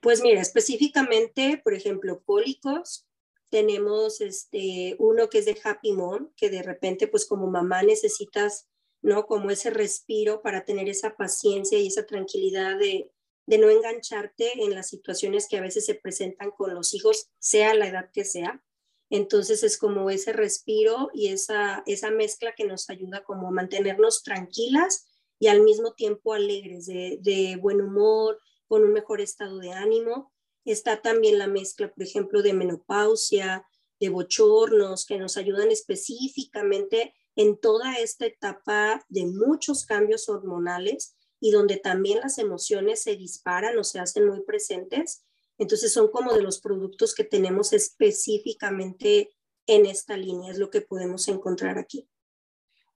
Pues 0.00 0.22
mira, 0.22 0.40
específicamente, 0.40 1.60
por 1.62 1.74
ejemplo, 1.74 2.22
cólicos, 2.24 3.06
tenemos 3.50 4.20
este, 4.20 4.96
uno 4.98 5.28
que 5.28 5.38
es 5.38 5.44
de 5.44 5.60
Happy 5.62 5.92
Mom, 5.92 6.30
que 6.36 6.50
de 6.50 6.62
repente, 6.62 7.08
pues 7.08 7.26
como 7.26 7.48
mamá 7.48 7.82
necesitas 7.82 8.70
¿no? 9.02 9.26
Como 9.26 9.50
ese 9.50 9.70
respiro 9.70 10.42
para 10.42 10.64
tener 10.64 10.88
esa 10.88 11.16
paciencia 11.16 11.78
y 11.78 11.86
esa 11.86 12.06
tranquilidad 12.06 12.78
de, 12.78 13.10
no 13.46 13.68
engancharte 13.68 14.62
en 14.62 14.74
las 14.74 14.88
situaciones 14.88 15.48
que 15.48 15.56
a 15.56 15.60
veces 15.60 15.84
se 15.84 15.96
presentan 15.96 16.52
con 16.52 16.72
los 16.72 16.94
hijos, 16.94 17.30
sea 17.40 17.74
la 17.74 17.88
edad 17.88 18.10
que 18.12 18.24
sea. 18.24 18.62
Entonces 19.10 19.64
es 19.64 19.76
como 19.76 20.08
ese 20.08 20.32
respiro 20.32 21.10
y 21.12 21.28
esa, 21.28 21.82
esa 21.86 22.10
mezcla 22.10 22.54
que 22.56 22.64
nos 22.64 22.88
ayuda 22.88 23.24
como 23.24 23.48
a 23.48 23.52
mantenernos 23.52 24.22
tranquilas 24.22 25.08
y 25.40 25.48
al 25.48 25.62
mismo 25.62 25.94
tiempo 25.94 26.32
alegres, 26.32 26.86
de, 26.86 27.18
de 27.20 27.56
buen 27.56 27.80
humor, 27.80 28.40
con 28.68 28.84
un 28.84 28.92
mejor 28.92 29.20
estado 29.20 29.58
de 29.58 29.72
ánimo. 29.72 30.32
Está 30.64 31.02
también 31.02 31.38
la 31.38 31.48
mezcla, 31.48 31.92
por 31.92 32.04
ejemplo, 32.04 32.42
de 32.42 32.52
menopausia, 32.52 33.66
de 33.98 34.08
bochornos, 34.10 35.06
que 35.06 35.18
nos 35.18 35.36
ayudan 35.36 35.70
específicamente 35.70 37.14
en 37.34 37.58
toda 37.58 37.98
esta 37.98 38.26
etapa 38.26 39.04
de 39.08 39.26
muchos 39.26 39.86
cambios 39.86 40.28
hormonales 40.28 41.16
y 41.40 41.50
donde 41.50 41.78
también 41.78 42.20
las 42.20 42.38
emociones 42.38 43.02
se 43.02 43.16
disparan 43.16 43.78
o 43.78 43.82
se 43.82 43.98
hacen 43.98 44.28
muy 44.28 44.42
presentes. 44.42 45.24
Entonces 45.60 45.92
son 45.92 46.10
como 46.10 46.32
de 46.32 46.42
los 46.42 46.58
productos 46.58 47.14
que 47.14 47.22
tenemos 47.22 47.74
específicamente 47.74 49.30
en 49.66 49.84
esta 49.84 50.16
línea, 50.16 50.50
es 50.50 50.58
lo 50.58 50.70
que 50.70 50.80
podemos 50.80 51.28
encontrar 51.28 51.78
aquí. 51.78 52.08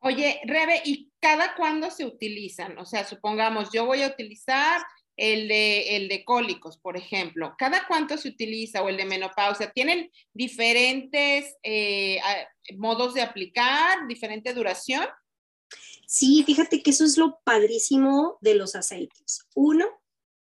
Oye, 0.00 0.40
Rebe, 0.44 0.80
¿y 0.84 1.12
cada 1.20 1.54
cuándo 1.56 1.90
se 1.90 2.06
utilizan? 2.06 2.78
O 2.78 2.86
sea, 2.86 3.06
supongamos, 3.06 3.68
yo 3.70 3.84
voy 3.84 4.02
a 4.02 4.08
utilizar 4.08 4.82
el 5.18 5.46
de, 5.46 5.96
el 5.96 6.08
de 6.08 6.24
cólicos, 6.24 6.78
por 6.78 6.96
ejemplo. 6.96 7.54
¿Cada 7.58 7.86
cuánto 7.86 8.16
se 8.16 8.30
utiliza 8.30 8.82
o 8.82 8.88
el 8.88 8.96
de 8.96 9.04
menopausia? 9.04 9.70
¿Tienen 9.70 10.10
diferentes 10.32 11.56
eh, 11.62 12.18
modos 12.78 13.12
de 13.12 13.20
aplicar, 13.20 14.08
diferente 14.08 14.54
duración? 14.54 15.06
Sí, 16.06 16.42
fíjate 16.44 16.82
que 16.82 16.90
eso 16.90 17.04
es 17.04 17.18
lo 17.18 17.40
padrísimo 17.44 18.38
de 18.40 18.54
los 18.54 18.74
aceites. 18.74 19.46
Uno, 19.54 19.86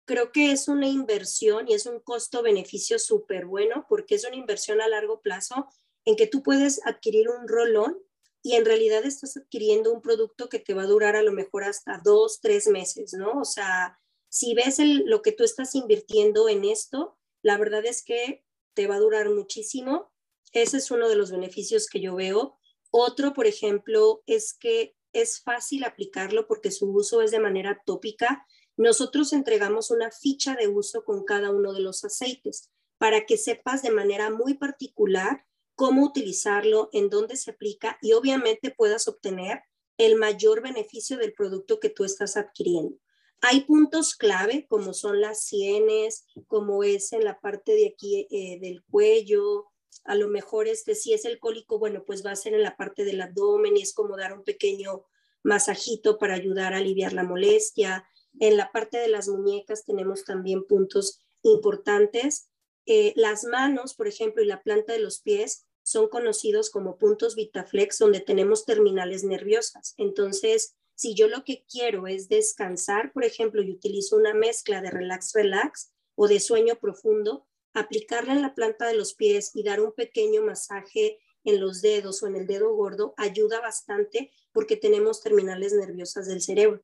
creo 0.10 0.32
que 0.32 0.52
es 0.52 0.68
una 0.68 0.88
inversión 0.88 1.68
y 1.68 1.76
es 1.76 1.86
un 1.86 2.00
costo-beneficio 2.00 2.98
súper 2.98 3.46
bueno 3.46 3.86
porque 3.88 4.16
es 4.16 4.26
una 4.26 4.38
inversión 4.38 4.82
a 4.82 4.88
largo 4.88 5.22
plazo 5.22 5.68
en 6.04 6.16
que 6.16 6.26
tú 6.26 6.42
puedes 6.42 6.84
adquirir 6.88 7.30
un 7.30 7.48
rolón 7.48 7.96
y 8.42 8.56
en 8.56 8.66
realidad 8.66 9.06
estás 9.06 9.38
adquiriendo 9.38 9.94
un 9.94 10.02
producto 10.02 10.50
que 10.50 10.58
te 10.58 10.74
va 10.74 10.82
a 10.82 10.88
durar 10.88 11.16
a 11.16 11.22
lo 11.22 11.32
mejor 11.32 11.64
hasta 11.64 12.02
dos, 12.04 12.42
tres 12.42 12.66
meses, 12.66 13.14
¿no? 13.14 13.40
O 13.40 13.46
sea, 13.46 14.00
si 14.30 14.56
ves 14.56 14.80
lo 14.80 15.22
que 15.22 15.32
tú 15.32 15.44
estás 15.44 15.76
invirtiendo 15.76 16.50
en 16.50 16.66
esto, 16.66 17.20
la 17.44 17.60
verdad 17.60 17.86
es 17.86 18.04
que 18.04 18.44
te 18.74 18.88
va 18.88 18.96
a 18.96 19.00
durar 19.00 19.30
muchísimo. 19.30 20.12
Ese 20.54 20.78
es 20.78 20.90
uno 20.90 21.08
de 21.08 21.18
los 21.18 21.30
beneficios 21.30 21.88
que 21.88 22.02
yo 22.02 22.16
veo. 22.16 22.58
Otro, 22.90 23.36
por 23.36 23.46
ejemplo, 23.46 24.24
es 24.26 24.56
que 24.56 24.96
es 25.14 25.40
fácil 25.40 25.84
aplicarlo 25.84 26.48
porque 26.48 26.72
su 26.72 26.92
uso 26.92 27.22
es 27.22 27.30
de 27.30 27.40
manera 27.40 27.84
tópica. 27.86 28.48
Nosotros 28.80 29.34
entregamos 29.34 29.92
una 29.92 30.10
ficha 30.10 30.56
de 30.56 30.70
uso 30.70 31.04
con 31.04 31.26
cada 31.26 31.52
uno 31.52 31.74
de 31.74 31.82
los 31.82 32.06
aceites 32.06 32.70
para 32.98 33.26
que 33.26 33.36
sepas 33.36 33.82
de 33.82 33.92
manera 33.92 34.30
muy 34.30 34.54
particular 34.54 35.44
cómo 35.76 36.06
utilizarlo, 36.06 36.88
en 36.94 37.10
dónde 37.10 37.36
se 37.36 37.52
aplica 37.52 37.98
y 38.02 38.14
obviamente 38.14 38.72
puedas 38.72 39.10
obtener 39.10 39.64
el 39.98 40.16
mayor 40.16 40.62
beneficio 40.62 41.18
del 41.18 41.34
producto 41.34 41.82
que 41.82 41.90
tú 41.90 42.06
estás 42.06 42.38
adquiriendo. 42.38 42.96
Hay 43.42 43.66
puntos 43.66 44.16
clave 44.16 44.66
como 44.70 44.94
son 44.94 45.20
las 45.20 45.44
sienes, 45.44 46.26
como 46.48 46.86
es 46.86 47.12
en 47.12 47.26
la 47.26 47.38
parte 47.42 47.74
de 47.74 47.88
aquí 47.88 48.28
eh, 48.32 48.60
del 48.62 48.82
cuello, 48.86 49.66
a 50.06 50.16
lo 50.16 50.30
mejor 50.30 50.70
este, 50.70 50.96
si 50.96 51.12
es 51.12 51.26
el 51.26 51.38
cólico, 51.40 51.80
bueno, 51.80 52.06
pues 52.06 52.26
va 52.26 52.32
a 52.32 52.38
ser 52.38 52.54
en 52.54 52.64
la 52.64 52.78
parte 52.78 53.04
del 53.04 53.20
abdomen 53.20 53.76
y 53.76 53.82
es 53.82 53.94
como 53.94 54.16
dar 54.16 54.32
un 54.32 54.46
pequeño 54.46 55.04
masajito 55.44 56.18
para 56.18 56.36
ayudar 56.36 56.74
a 56.74 56.78
aliviar 56.78 57.12
la 57.12 57.24
molestia. 57.24 58.06
En 58.40 58.58
la 58.58 58.72
parte 58.72 58.98
de 58.98 59.10
las 59.10 59.28
muñecas 59.28 59.86
tenemos 59.86 60.24
también 60.24 60.66
puntos 60.66 61.22
importantes. 61.44 62.50
Eh, 62.86 63.14
las 63.16 63.44
manos, 63.44 63.94
por 63.94 64.08
ejemplo, 64.08 64.42
y 64.42 64.48
la 64.48 64.64
planta 64.64 64.94
de 64.94 65.00
los 65.00 65.20
pies 65.20 65.68
son 65.84 66.08
conocidos 66.08 66.70
como 66.70 66.98
puntos 66.98 67.36
Vitaflex, 67.36 67.98
donde 68.00 68.20
tenemos 68.20 68.66
terminales 68.66 69.24
nerviosas. 69.24 69.94
Entonces, 69.98 70.76
si 70.96 71.16
yo 71.16 71.28
lo 71.28 71.44
que 71.44 71.66
quiero 71.70 72.08
es 72.08 72.28
descansar, 72.30 73.12
por 73.14 73.24
ejemplo, 73.24 73.62
y 73.62 73.72
utilizo 73.72 74.16
una 74.16 74.34
mezcla 74.34 74.82
de 74.82 74.92
relax, 74.92 75.34
relax 75.34 75.94
o 76.16 76.28
de 76.28 76.40
sueño 76.40 76.76
profundo, 76.76 77.48
aplicarla 77.74 78.34
en 78.34 78.42
la 78.42 78.54
planta 78.54 78.88
de 78.88 78.96
los 78.96 79.14
pies 79.14 79.52
y 79.54 79.64
dar 79.64 79.82
un 79.82 79.94
pequeño 79.94 80.42
masaje 80.44 81.20
en 81.44 81.60
los 81.60 81.82
dedos 81.82 82.22
o 82.22 82.28
en 82.28 82.36
el 82.36 82.48
dedo 82.48 82.74
gordo 82.76 83.14
ayuda 83.18 83.62
bastante 83.62 84.32
porque 84.52 84.76
tenemos 84.76 85.22
terminales 85.22 85.74
nerviosas 85.74 86.28
del 86.28 86.42
cerebro. 86.42 86.84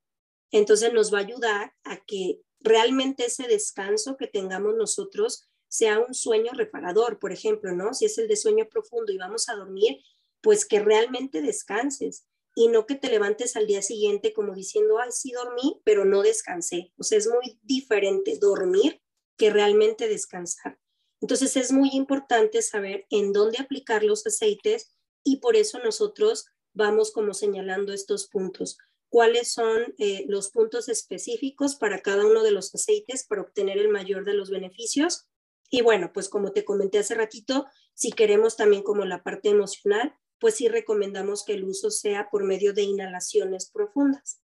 Entonces 0.51 0.93
nos 0.93 1.13
va 1.13 1.19
a 1.19 1.21
ayudar 1.21 1.73
a 1.83 2.03
que 2.05 2.41
realmente 2.59 3.25
ese 3.25 3.47
descanso 3.47 4.17
que 4.17 4.27
tengamos 4.27 4.75
nosotros 4.75 5.47
sea 5.67 5.99
un 5.99 6.13
sueño 6.13 6.51
reparador, 6.53 7.19
por 7.19 7.31
ejemplo, 7.31 7.73
¿no? 7.73 7.93
Si 7.93 8.05
es 8.05 8.17
el 8.17 8.27
de 8.27 8.35
sueño 8.35 8.67
profundo 8.69 9.11
y 9.11 9.17
vamos 9.17 9.49
a 9.49 9.55
dormir, 9.55 9.97
pues 10.41 10.65
que 10.65 10.79
realmente 10.79 11.41
descanses 11.41 12.27
y 12.55 12.69
no 12.69 12.85
que 12.85 12.95
te 12.95 13.09
levantes 13.09 13.55
al 13.55 13.67
día 13.67 13.81
siguiente 13.81 14.31
como 14.33 14.53
diciendo, 14.55 14.99
ay, 14.99 15.11
sí 15.11 15.31
dormí, 15.31 15.81
pero 15.83 16.05
no 16.05 16.21
descansé. 16.21 16.93
O 16.97 17.03
sea, 17.03 17.17
es 17.17 17.27
muy 17.27 17.59
diferente 17.63 18.37
dormir 18.39 19.01
que 19.37 19.49
realmente 19.49 20.07
descansar. 20.07 20.79
Entonces 21.21 21.57
es 21.57 21.71
muy 21.71 21.89
importante 21.93 22.61
saber 22.61 23.05
en 23.09 23.33
dónde 23.33 23.57
aplicar 23.57 24.03
los 24.03 24.25
aceites 24.25 24.95
y 25.23 25.37
por 25.37 25.55
eso 25.55 25.79
nosotros 25.79 26.45
vamos 26.73 27.11
como 27.11 27.33
señalando 27.33 27.91
estos 27.91 28.27
puntos. 28.27 28.77
¿Cuáles 29.15 29.53
son 29.53 29.95
eh, 29.97 30.25
los 30.27 30.49
puntos 30.49 30.89
específicos 30.89 31.77
para 31.77 32.01
cada 32.01 32.25
uno 32.25 32.43
de 32.43 32.51
los 32.51 32.75
aceites 32.75 33.25
para 33.25 33.43
obtener 33.43 33.77
el 33.77 33.87
mayor 33.87 34.25
de 34.25 34.33
los 34.33 34.49
beneficios? 34.49 35.29
Y 35.69 35.83
bueno, 35.83 36.11
pues 36.11 36.27
como 36.27 36.51
te 36.51 36.65
comenté 36.65 36.97
hace 36.97 37.15
ratito, 37.15 37.65
si 37.93 38.11
queremos 38.11 38.57
también 38.57 38.83
como 38.83 39.05
la 39.05 39.23
parte 39.23 39.47
emocional, 39.47 40.13
pues 40.37 40.55
sí 40.55 40.67
recomendamos 40.67 41.45
que 41.45 41.53
el 41.53 41.63
uso 41.63 41.91
sea 41.91 42.27
por 42.29 42.43
medio 42.43 42.73
de 42.73 42.81
inhalaciones 42.81 43.71
profundas. 43.71 44.41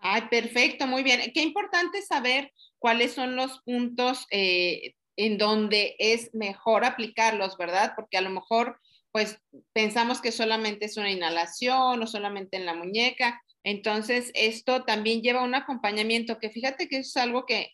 Ay, 0.00 0.22
perfecto, 0.28 0.88
muy 0.88 1.04
bien. 1.04 1.20
Qué 1.32 1.42
importante 1.42 2.02
saber 2.02 2.50
cuáles 2.80 3.12
son 3.12 3.36
los 3.36 3.60
puntos 3.60 4.26
eh, 4.32 4.96
en 5.14 5.38
donde 5.38 5.94
es 6.00 6.34
mejor 6.34 6.84
aplicarlos, 6.84 7.56
¿verdad? 7.56 7.92
Porque 7.94 8.16
a 8.16 8.22
lo 8.22 8.30
mejor, 8.30 8.80
pues 9.12 9.38
pensamos 9.72 10.20
que 10.20 10.32
solamente 10.32 10.86
es 10.86 10.96
una 10.96 11.12
inhalación 11.12 12.02
o 12.02 12.06
solamente 12.08 12.56
en 12.56 12.66
la 12.66 12.74
muñeca. 12.74 13.40
Entonces, 13.64 14.30
esto 14.34 14.84
también 14.84 15.22
lleva 15.22 15.42
un 15.42 15.54
acompañamiento 15.54 16.38
que 16.38 16.50
fíjate 16.50 16.88
que 16.88 16.98
es 16.98 17.16
algo 17.16 17.46
que 17.46 17.72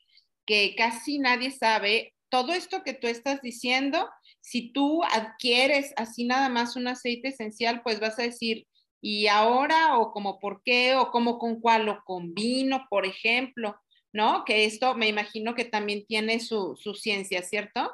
que 0.50 0.74
casi 0.74 1.20
nadie 1.20 1.52
sabe, 1.52 2.12
todo 2.28 2.52
esto 2.52 2.82
que 2.82 2.92
tú 2.92 3.06
estás 3.06 3.40
diciendo, 3.40 4.08
si 4.40 4.72
tú 4.72 5.04
adquieres 5.04 5.92
así 5.96 6.24
nada 6.24 6.48
más 6.48 6.74
un 6.74 6.88
aceite 6.88 7.28
esencial, 7.28 7.82
pues 7.82 8.00
vas 8.00 8.18
a 8.18 8.22
decir, 8.22 8.66
¿y 9.00 9.28
ahora? 9.28 9.98
¿O 9.98 10.10
como 10.10 10.40
por 10.40 10.62
qué? 10.64 10.96
¿O 10.96 11.12
cómo 11.12 11.38
con 11.38 11.60
cuál 11.60 11.86
lo 11.86 12.02
combino, 12.04 12.84
por 12.90 13.06
ejemplo? 13.06 13.76
¿No? 14.12 14.44
Que 14.44 14.64
esto 14.64 14.96
me 14.96 15.06
imagino 15.06 15.54
que 15.54 15.64
también 15.64 16.04
tiene 16.04 16.40
su, 16.40 16.76
su 16.76 16.94
ciencia, 16.94 17.42
¿cierto? 17.42 17.88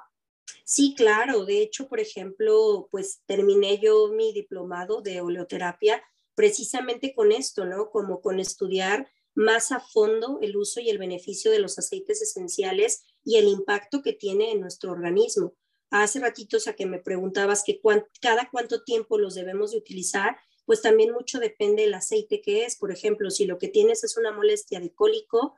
Sí, 0.65 0.95
claro. 0.97 1.45
De 1.45 1.61
hecho, 1.61 1.89
por 1.89 2.01
ejemplo, 2.01 2.89
pues 2.91 3.21
terminé 3.27 3.79
yo 3.79 4.09
mi 4.13 4.33
diplomado 4.33 5.03
de 5.03 5.21
oleoterapia 5.21 6.03
precisamente 6.37 7.15
con 7.15 7.33
esto, 7.33 7.65
¿no? 7.65 7.91
Como 7.91 8.21
con 8.21 8.39
estudiar 8.39 9.11
más 9.35 9.73
a 9.73 9.81
fondo 9.81 10.39
el 10.41 10.57
uso 10.57 10.81
y 10.81 10.91
el 10.91 10.99
beneficio 10.99 11.51
de 11.51 11.59
los 11.59 11.79
aceites 11.79 12.23
esenciales 12.23 13.05
y 13.25 13.37
el 13.37 13.49
impacto 13.49 14.03
que 14.03 14.13
tiene 14.13 14.53
en 14.53 14.61
nuestro 14.61 14.93
organismo. 14.93 15.55
Hace 15.91 16.21
ratitos 16.21 16.69
a 16.69 16.75
que 16.75 16.87
me 16.87 17.01
preguntabas 17.01 17.65
que 17.65 17.81
cada 18.21 18.49
cuánto 18.51 18.85
tiempo 18.85 19.19
los 19.19 19.35
debemos 19.35 19.73
de 19.73 19.79
utilizar, 19.79 20.37
pues 20.65 20.83
también 20.83 21.13
mucho 21.13 21.39
depende 21.39 21.83
del 21.83 21.95
aceite 21.95 22.41
que 22.41 22.65
es. 22.65 22.77
Por 22.77 22.93
ejemplo, 22.93 23.31
si 23.31 23.47
lo 23.47 23.59
que 23.59 23.69
tienes 23.69 24.05
es 24.05 24.17
una 24.17 24.33
molestia 24.33 24.81
de 24.81 24.93
cólico 24.93 25.55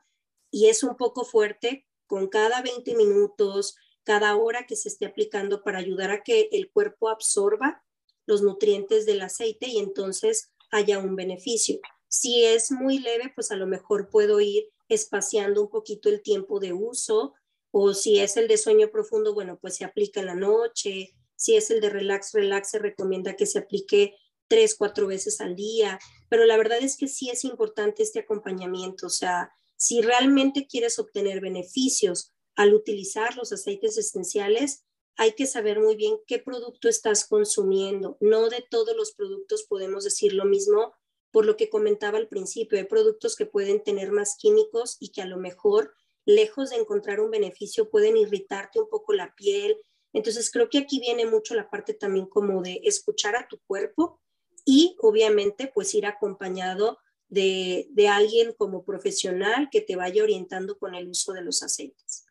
y 0.51 0.67
es 0.67 0.83
un 0.83 0.95
poco 0.97 1.25
fuerte, 1.25 1.87
con 2.07 2.27
cada 2.27 2.61
20 2.61 2.95
minutos, 2.95 3.75
cada 4.03 4.35
hora 4.35 4.65
que 4.65 4.75
se 4.75 4.89
esté 4.89 5.05
aplicando 5.05 5.63
para 5.63 5.77
ayudar 5.77 6.09
a 6.11 6.23
que 6.23 6.49
el 6.51 6.71
cuerpo 6.71 7.09
absorba 7.09 7.83
los 8.25 8.41
nutrientes 8.41 9.05
del 9.05 9.21
aceite 9.21 9.67
y 9.67 9.79
entonces 9.79 10.51
haya 10.71 10.99
un 10.99 11.15
beneficio. 11.15 11.79
Si 12.07 12.43
es 12.43 12.71
muy 12.71 12.99
leve, 12.99 13.31
pues 13.35 13.51
a 13.51 13.55
lo 13.55 13.67
mejor 13.67 14.09
puedo 14.09 14.39
ir 14.39 14.69
espaciando 14.87 15.61
un 15.61 15.69
poquito 15.69 16.09
el 16.09 16.21
tiempo 16.21 16.59
de 16.59 16.73
uso 16.73 17.35
o 17.71 17.93
si 17.93 18.19
es 18.19 18.35
el 18.37 18.47
de 18.47 18.57
sueño 18.57 18.89
profundo, 18.89 19.33
bueno, 19.33 19.59
pues 19.61 19.75
se 19.75 19.85
aplica 19.85 20.19
en 20.19 20.25
la 20.25 20.35
noche. 20.35 21.13
Si 21.35 21.55
es 21.55 21.69
el 21.69 21.81
de 21.81 21.89
relax, 21.89 22.33
relax, 22.33 22.71
se 22.71 22.79
recomienda 22.79 23.35
que 23.35 23.45
se 23.45 23.59
aplique 23.59 24.15
tres, 24.47 24.75
cuatro 24.75 25.07
veces 25.07 25.39
al 25.39 25.55
día. 25.55 25.99
Pero 26.29 26.45
la 26.45 26.57
verdad 26.57 26.79
es 26.81 26.97
que 26.97 27.07
sí 27.07 27.29
es 27.29 27.43
importante 27.45 28.01
este 28.01 28.19
acompañamiento. 28.19 29.07
O 29.07 29.11
sea, 29.11 29.51
si 29.77 30.01
realmente 30.01 30.67
quieres 30.67 30.97
obtener 30.99 31.41
beneficios 31.41 32.33
al 32.55 32.73
utilizar 32.73 33.37
los 33.37 33.53
aceites 33.53 33.97
esenciales, 33.97 34.83
hay 35.19 35.33
que 35.33 35.47
saber 35.47 35.81
muy 35.81 35.97
bien 35.97 36.15
qué 36.27 36.39
producto 36.39 36.87
estás 36.87 37.27
consumiendo. 37.27 38.15
No 38.21 38.47
de 38.47 38.65
todos 38.69 38.95
los 38.95 39.11
productos 39.11 39.63
podemos 39.63 40.05
decir 40.05 40.31
lo 40.31 40.45
mismo 40.45 40.93
por 41.31 41.45
lo 41.45 41.57
que 41.57 41.69
comentaba 41.69 42.17
al 42.17 42.29
principio, 42.29 42.79
hay 42.79 42.85
productos 42.85 43.35
que 43.35 43.45
pueden 43.45 43.83
tener 43.83 44.13
más 44.13 44.37
químicos 44.37 44.95
y 44.97 45.09
que 45.09 45.21
a 45.21 45.25
lo 45.25 45.35
mejor, 45.35 45.93
lejos 46.23 46.69
de 46.69 46.77
encontrar 46.77 47.19
un 47.19 47.31
beneficio, 47.31 47.89
pueden 47.89 48.15
irritarte 48.15 48.79
un 48.79 48.87
poco 48.87 49.11
la 49.11 49.35
piel. 49.35 49.77
Entonces, 50.13 50.49
creo 50.49 50.69
que 50.69 50.77
aquí 50.77 51.01
viene 51.01 51.25
mucho 51.25 51.53
la 51.53 51.69
parte 51.69 51.93
también 51.93 52.25
como 52.25 52.61
de 52.61 52.79
escuchar 52.85 53.35
a 53.35 53.47
tu 53.49 53.59
cuerpo 53.67 54.21
y 54.63 54.95
obviamente 55.01 55.69
pues 55.73 55.93
ir 55.95 56.05
acompañado 56.05 56.97
de, 57.27 57.89
de 57.91 58.07
alguien 58.07 58.53
como 58.53 58.85
profesional 58.85 59.67
que 59.69 59.81
te 59.81 59.97
vaya 59.97 60.23
orientando 60.23 60.79
con 60.79 60.95
el 60.95 61.09
uso 61.09 61.33
de 61.33 61.41
los 61.41 61.61
aceites. 61.61 62.28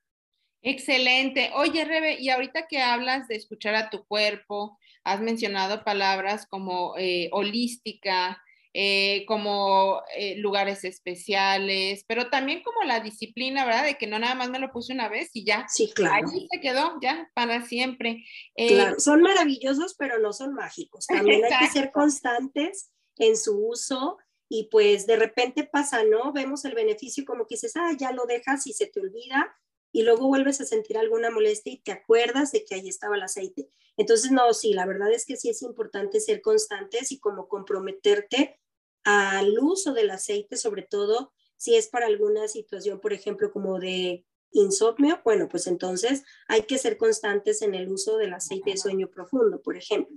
Excelente. 0.62 1.50
Oye, 1.54 1.84
Rebe, 1.84 2.20
y 2.20 2.30
ahorita 2.30 2.66
que 2.66 2.80
hablas 2.80 3.28
de 3.28 3.36
escuchar 3.36 3.74
a 3.74 3.90
tu 3.90 4.04
cuerpo, 4.06 4.78
has 5.04 5.20
mencionado 5.20 5.84
palabras 5.84 6.46
como 6.46 6.94
eh, 6.98 7.28
holística, 7.32 8.42
eh, 8.74 9.24
como 9.26 10.02
eh, 10.14 10.36
lugares 10.36 10.84
especiales, 10.84 12.04
pero 12.06 12.28
también 12.28 12.62
como 12.62 12.82
la 12.82 13.00
disciplina, 13.00 13.64
¿verdad? 13.64 13.84
De 13.84 13.96
que 13.96 14.06
no 14.06 14.18
nada 14.18 14.34
más 14.34 14.50
me 14.50 14.58
lo 14.58 14.70
puse 14.70 14.92
una 14.92 15.08
vez 15.08 15.30
y 15.32 15.44
ya. 15.44 15.66
Sí, 15.68 15.90
claro. 15.94 16.28
Ahí 16.28 16.46
se 16.50 16.60
quedó, 16.60 16.98
ya, 17.00 17.30
para 17.34 17.62
siempre. 17.62 18.24
Eh, 18.56 18.68
claro, 18.68 19.00
son 19.00 19.22
maravillosos, 19.22 19.94
pero 19.98 20.18
no 20.18 20.32
son 20.32 20.54
mágicos. 20.54 21.06
También 21.08 21.44
hay 21.44 21.66
que 21.66 21.72
ser 21.72 21.90
constantes 21.92 22.92
en 23.16 23.36
su 23.36 23.66
uso 23.66 24.18
y 24.50 24.68
pues 24.70 25.06
de 25.06 25.16
repente 25.16 25.64
pasa, 25.64 26.04
¿no? 26.04 26.32
Vemos 26.32 26.64
el 26.64 26.74
beneficio 26.74 27.24
como 27.24 27.46
que 27.46 27.54
dices, 27.54 27.74
ah, 27.76 27.92
ya 27.98 28.12
lo 28.12 28.26
dejas 28.26 28.66
y 28.66 28.74
se 28.74 28.86
te 28.86 29.00
olvida 29.00 29.56
y 29.92 30.02
luego 30.02 30.28
vuelves 30.28 30.60
a 30.60 30.64
sentir 30.64 30.98
alguna 30.98 31.30
molestia 31.30 31.72
y 31.72 31.78
te 31.78 31.92
acuerdas 31.92 32.52
de 32.52 32.64
que 32.64 32.74
ahí 32.74 32.88
estaba 32.88 33.16
el 33.16 33.22
aceite. 33.22 33.68
Entonces, 33.96 34.30
no, 34.30 34.52
sí, 34.54 34.74
la 34.74 34.86
verdad 34.86 35.10
es 35.10 35.24
que 35.24 35.36
sí 35.36 35.48
es 35.48 35.62
importante 35.62 36.20
ser 36.20 36.40
constantes 36.40 37.10
y 37.10 37.18
como 37.18 37.48
comprometerte 37.48 38.60
al 39.04 39.58
uso 39.58 39.92
del 39.92 40.10
aceite, 40.10 40.56
sobre 40.56 40.82
todo 40.82 41.32
si 41.56 41.74
es 41.74 41.88
para 41.88 42.06
alguna 42.06 42.46
situación, 42.48 43.00
por 43.00 43.12
ejemplo, 43.12 43.50
como 43.50 43.78
de 43.78 44.24
insomnio, 44.52 45.20
bueno, 45.24 45.48
pues 45.48 45.66
entonces 45.66 46.24
hay 46.46 46.62
que 46.62 46.78
ser 46.78 46.96
constantes 46.96 47.62
en 47.62 47.74
el 47.74 47.88
uso 47.88 48.16
del 48.16 48.34
aceite 48.34 48.70
de 48.70 48.76
sueño 48.76 49.08
profundo, 49.08 49.60
por 49.60 49.76
ejemplo. 49.76 50.16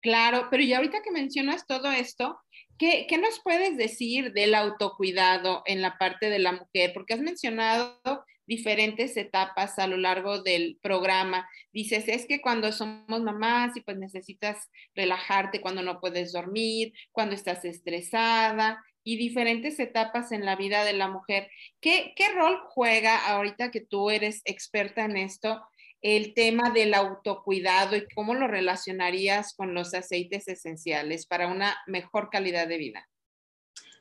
Claro, 0.00 0.48
pero 0.50 0.62
y 0.62 0.72
ahorita 0.72 1.02
que 1.02 1.10
mencionas 1.10 1.66
todo 1.66 1.90
esto, 1.90 2.38
¿qué, 2.78 3.06
¿qué, 3.08 3.18
nos 3.18 3.40
puedes 3.40 3.76
decir 3.76 4.32
del 4.32 4.54
autocuidado 4.54 5.62
en 5.66 5.82
la 5.82 5.98
parte 5.98 6.30
de 6.30 6.38
la 6.38 6.52
mujer? 6.52 6.92
Porque 6.92 7.14
has 7.14 7.20
mencionado 7.20 8.00
diferentes 8.46 9.16
etapas 9.16 9.78
a 9.78 9.86
lo 9.86 9.96
largo 9.96 10.42
del 10.42 10.78
programa. 10.82 11.48
Dices, 11.72 12.08
es 12.08 12.26
que 12.26 12.40
cuando 12.40 12.72
somos 12.72 13.22
mamás 13.22 13.76
y 13.76 13.80
pues 13.80 13.96
necesitas 13.96 14.70
relajarte 14.94 15.60
cuando 15.60 15.82
no 15.82 16.00
puedes 16.00 16.32
dormir, 16.32 16.92
cuando 17.12 17.34
estás 17.34 17.64
estresada 17.64 18.82
y 19.02 19.16
diferentes 19.16 19.78
etapas 19.78 20.32
en 20.32 20.44
la 20.44 20.56
vida 20.56 20.84
de 20.84 20.94
la 20.94 21.08
mujer. 21.08 21.50
¿Qué, 21.80 22.14
qué 22.16 22.30
rol 22.30 22.58
juega 22.68 23.26
ahorita 23.26 23.70
que 23.70 23.80
tú 23.80 24.10
eres 24.10 24.40
experta 24.44 25.04
en 25.04 25.16
esto? 25.16 25.62
El 26.04 26.34
tema 26.34 26.70
del 26.70 26.92
autocuidado 26.92 27.96
y 27.96 28.06
cómo 28.14 28.34
lo 28.34 28.46
relacionarías 28.46 29.54
con 29.54 29.72
los 29.72 29.94
aceites 29.94 30.46
esenciales 30.48 31.24
para 31.24 31.48
una 31.48 31.78
mejor 31.86 32.28
calidad 32.28 32.68
de 32.68 32.76
vida? 32.76 33.08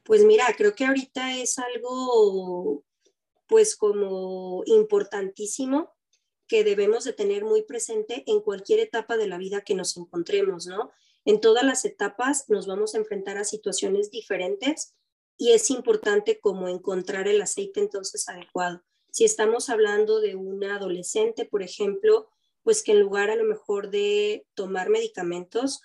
Pues 0.04 0.26
mira, 0.26 0.46
creo 0.58 0.76
que 0.76 0.86
ahorita 0.86 1.38
es 1.38 1.58
algo 1.58 2.84
pues 3.48 3.78
como 3.78 4.63
importantísimo 4.66 5.94
que 6.46 6.66
debemos 6.66 7.06
de 7.06 7.13
tener 7.13 7.46
muy 7.46 7.62
presente 7.63 8.26
en 8.28 8.42
cualquier 8.42 8.82
etapa 8.82 9.16
de 9.16 9.28
la 9.28 9.38
vida 9.38 9.62
que 9.62 9.74
nos 9.74 9.96
encontremos, 9.96 10.68
¿no? 10.68 10.92
En 11.24 11.39
todas 11.39 11.63
las 11.63 11.86
etapas 11.86 12.50
nos 12.50 12.68
vamos 12.68 12.96
a 12.96 12.98
enfrentar 12.98 13.38
a 13.38 13.46
situaciones 13.46 14.12
diferentes 14.12 14.94
y 15.38 15.54
es 15.54 15.70
importante 15.70 16.42
como 16.42 16.68
encontrar 16.68 17.30
el 17.30 17.42
aceite 17.42 17.80
entonces 17.80 18.28
adecuado. 18.28 18.84
Si 19.13 19.26
estamos 19.26 19.69
hablando 19.69 20.21
de 20.21 20.36
una 20.36 20.78
adolescente, 20.78 21.45
por 21.45 21.62
ejemplo, 21.62 22.30
pues 22.63 22.82
que 22.82 22.93
en 22.93 22.99
lugar 22.99 23.30
a 23.30 23.36
lo 23.36 23.43
mejor 23.43 23.91
de 23.91 24.47
tomar 24.56 24.89
medicamentos 24.89 25.82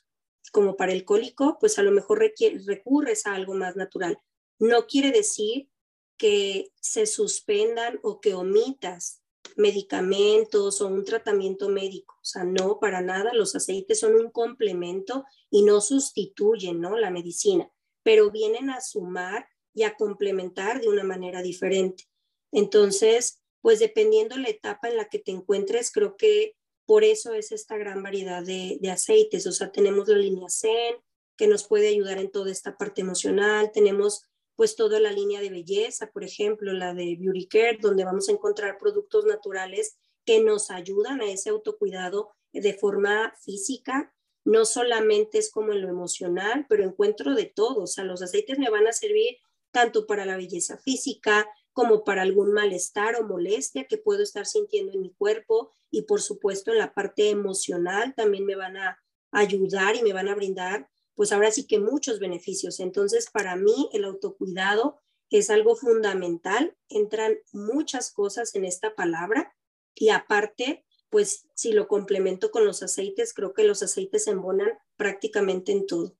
como 0.50 0.76
para 0.76 0.92
el 0.92 1.04
cólico, 1.04 1.58
pues 1.60 1.78
a 1.78 1.82
lo 1.82 1.92
mejor 1.92 2.20
recurres 2.64 3.26
a 3.26 3.34
algo 3.34 3.52
más 3.52 3.76
natural. 3.76 4.18
No 4.58 4.86
quiere 4.86 5.10
decir 5.10 5.68
que 6.16 6.72
se 6.80 7.04
suspendan 7.04 8.00
o 8.02 8.18
que 8.18 8.32
omitas 8.32 9.22
medicamentos 9.56 10.80
o 10.80 10.86
un 10.86 11.04
tratamiento 11.04 11.68
médico. 11.68 12.14
O 12.22 12.24
sea, 12.24 12.44
no, 12.44 12.78
para 12.80 13.02
nada, 13.02 13.34
los 13.34 13.54
aceites 13.54 14.00
son 14.00 14.14
un 14.14 14.30
complemento 14.30 15.26
y 15.50 15.64
no 15.64 15.82
sustituyen 15.82 16.80
¿no? 16.80 16.96
la 16.96 17.10
medicina, 17.10 17.70
pero 18.02 18.30
vienen 18.30 18.70
a 18.70 18.80
sumar 18.80 19.46
y 19.74 19.82
a 19.82 19.96
complementar 19.96 20.80
de 20.80 20.88
una 20.88 21.04
manera 21.04 21.42
diferente. 21.42 22.07
Entonces, 22.52 23.40
pues 23.60 23.80
dependiendo 23.80 24.36
la 24.36 24.48
etapa 24.48 24.88
en 24.88 24.96
la 24.96 25.08
que 25.08 25.18
te 25.18 25.30
encuentres, 25.30 25.90
creo 25.90 26.16
que 26.16 26.56
por 26.86 27.04
eso 27.04 27.34
es 27.34 27.52
esta 27.52 27.76
gran 27.76 28.02
variedad 28.02 28.42
de, 28.42 28.80
aceites. 28.90 29.46
O 29.46 29.52
sea, 29.52 29.70
tenemos 29.70 30.08
la 30.08 30.16
línea 30.16 30.48
Zen, 30.48 30.96
que 31.36 31.46
nos 31.46 31.66
puede 31.68 31.88
ayudar 31.88 32.18
en 32.18 32.30
toda 32.30 32.50
esta 32.50 32.76
parte 32.76 33.02
emocional, 33.02 33.70
tenemos 33.72 34.24
pues 34.56 34.74
toda 34.74 34.98
la 34.98 35.12
línea 35.12 35.40
de 35.40 35.50
belleza, 35.50 36.10
por 36.10 36.24
ejemplo, 36.24 36.72
la 36.72 36.94
de 36.94 37.16
Beauty 37.16 37.46
Care, 37.46 37.78
donde 37.80 38.04
vamos 38.04 38.28
a 38.28 38.32
encontrar 38.32 38.78
productos 38.78 39.24
naturales 39.24 39.98
que 40.24 40.40
nos 40.40 40.70
ayudan 40.70 41.20
a 41.20 41.30
ese 41.30 41.50
autocuidado 41.50 42.30
de 42.52 42.74
forma 42.74 43.34
física. 43.44 44.12
No 44.44 44.64
solamente 44.64 45.38
es 45.38 45.50
como 45.50 45.72
en 45.72 45.82
lo 45.82 45.88
emocional, 45.88 46.66
pero 46.68 46.84
encuentro 46.84 47.34
de 47.34 47.44
todo. 47.44 47.82
O 47.82 47.86
sea, 47.86 48.04
los 48.04 48.22
aceites 48.22 48.58
me 48.58 48.70
van 48.70 48.86
a 48.86 48.92
servir 48.92 49.36
tanto 49.70 50.06
para 50.06 50.24
la 50.24 50.36
belleza 50.36 50.78
física 50.78 51.46
como 51.78 52.02
para 52.02 52.22
algún 52.22 52.52
malestar 52.52 53.14
o 53.14 53.24
molestia 53.24 53.86
que 53.86 53.98
puedo 53.98 54.20
estar 54.24 54.46
sintiendo 54.46 54.94
en 54.94 55.00
mi 55.00 55.12
cuerpo 55.12 55.70
y 55.92 56.02
por 56.02 56.20
supuesto 56.20 56.72
en 56.72 56.78
la 56.78 56.92
parte 56.92 57.30
emocional 57.30 58.16
también 58.16 58.44
me 58.44 58.56
van 58.56 58.76
a 58.76 58.98
ayudar 59.30 59.94
y 59.94 60.02
me 60.02 60.12
van 60.12 60.26
a 60.26 60.34
brindar 60.34 60.88
pues 61.14 61.30
ahora 61.30 61.52
sí 61.52 61.68
que 61.68 61.78
muchos 61.78 62.18
beneficios. 62.18 62.80
Entonces, 62.80 63.30
para 63.30 63.54
mí 63.54 63.88
el 63.92 64.04
autocuidado 64.04 65.00
es 65.30 65.50
algo 65.50 65.76
fundamental. 65.76 66.76
Entran 66.88 67.38
muchas 67.52 68.10
cosas 68.10 68.56
en 68.56 68.64
esta 68.64 68.96
palabra 68.96 69.54
y 69.94 70.08
aparte, 70.08 70.84
pues 71.10 71.46
si 71.54 71.70
lo 71.70 71.86
complemento 71.86 72.50
con 72.50 72.64
los 72.64 72.82
aceites, 72.82 73.34
creo 73.34 73.54
que 73.54 73.62
los 73.62 73.84
aceites 73.84 74.26
embonan 74.26 74.70
prácticamente 74.96 75.70
en 75.70 75.86
todo. 75.86 76.17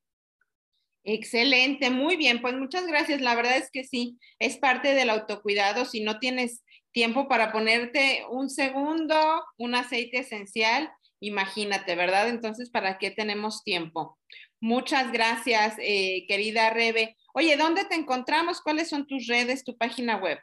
Excelente, 1.10 1.88
muy 1.88 2.16
bien, 2.16 2.42
pues 2.42 2.54
muchas 2.54 2.86
gracias. 2.86 3.22
La 3.22 3.34
verdad 3.34 3.56
es 3.56 3.70
que 3.70 3.82
sí, 3.82 4.18
es 4.38 4.58
parte 4.58 4.94
del 4.94 5.08
autocuidado. 5.08 5.86
Si 5.86 6.02
no 6.02 6.18
tienes 6.18 6.62
tiempo 6.92 7.28
para 7.28 7.50
ponerte 7.50 8.26
un 8.30 8.50
segundo, 8.50 9.16
un 9.56 9.74
aceite 9.74 10.18
esencial, 10.18 10.92
imagínate, 11.18 11.96
¿verdad? 11.96 12.28
Entonces, 12.28 12.68
¿para 12.68 12.98
qué 12.98 13.10
tenemos 13.10 13.64
tiempo? 13.64 14.18
Muchas 14.60 15.10
gracias, 15.10 15.76
eh, 15.78 16.26
querida 16.28 16.68
Rebe. 16.68 17.16
Oye, 17.32 17.56
¿dónde 17.56 17.86
te 17.86 17.94
encontramos? 17.94 18.60
¿Cuáles 18.60 18.90
son 18.90 19.06
tus 19.06 19.28
redes, 19.28 19.64
tu 19.64 19.78
página 19.78 20.18
web? 20.18 20.38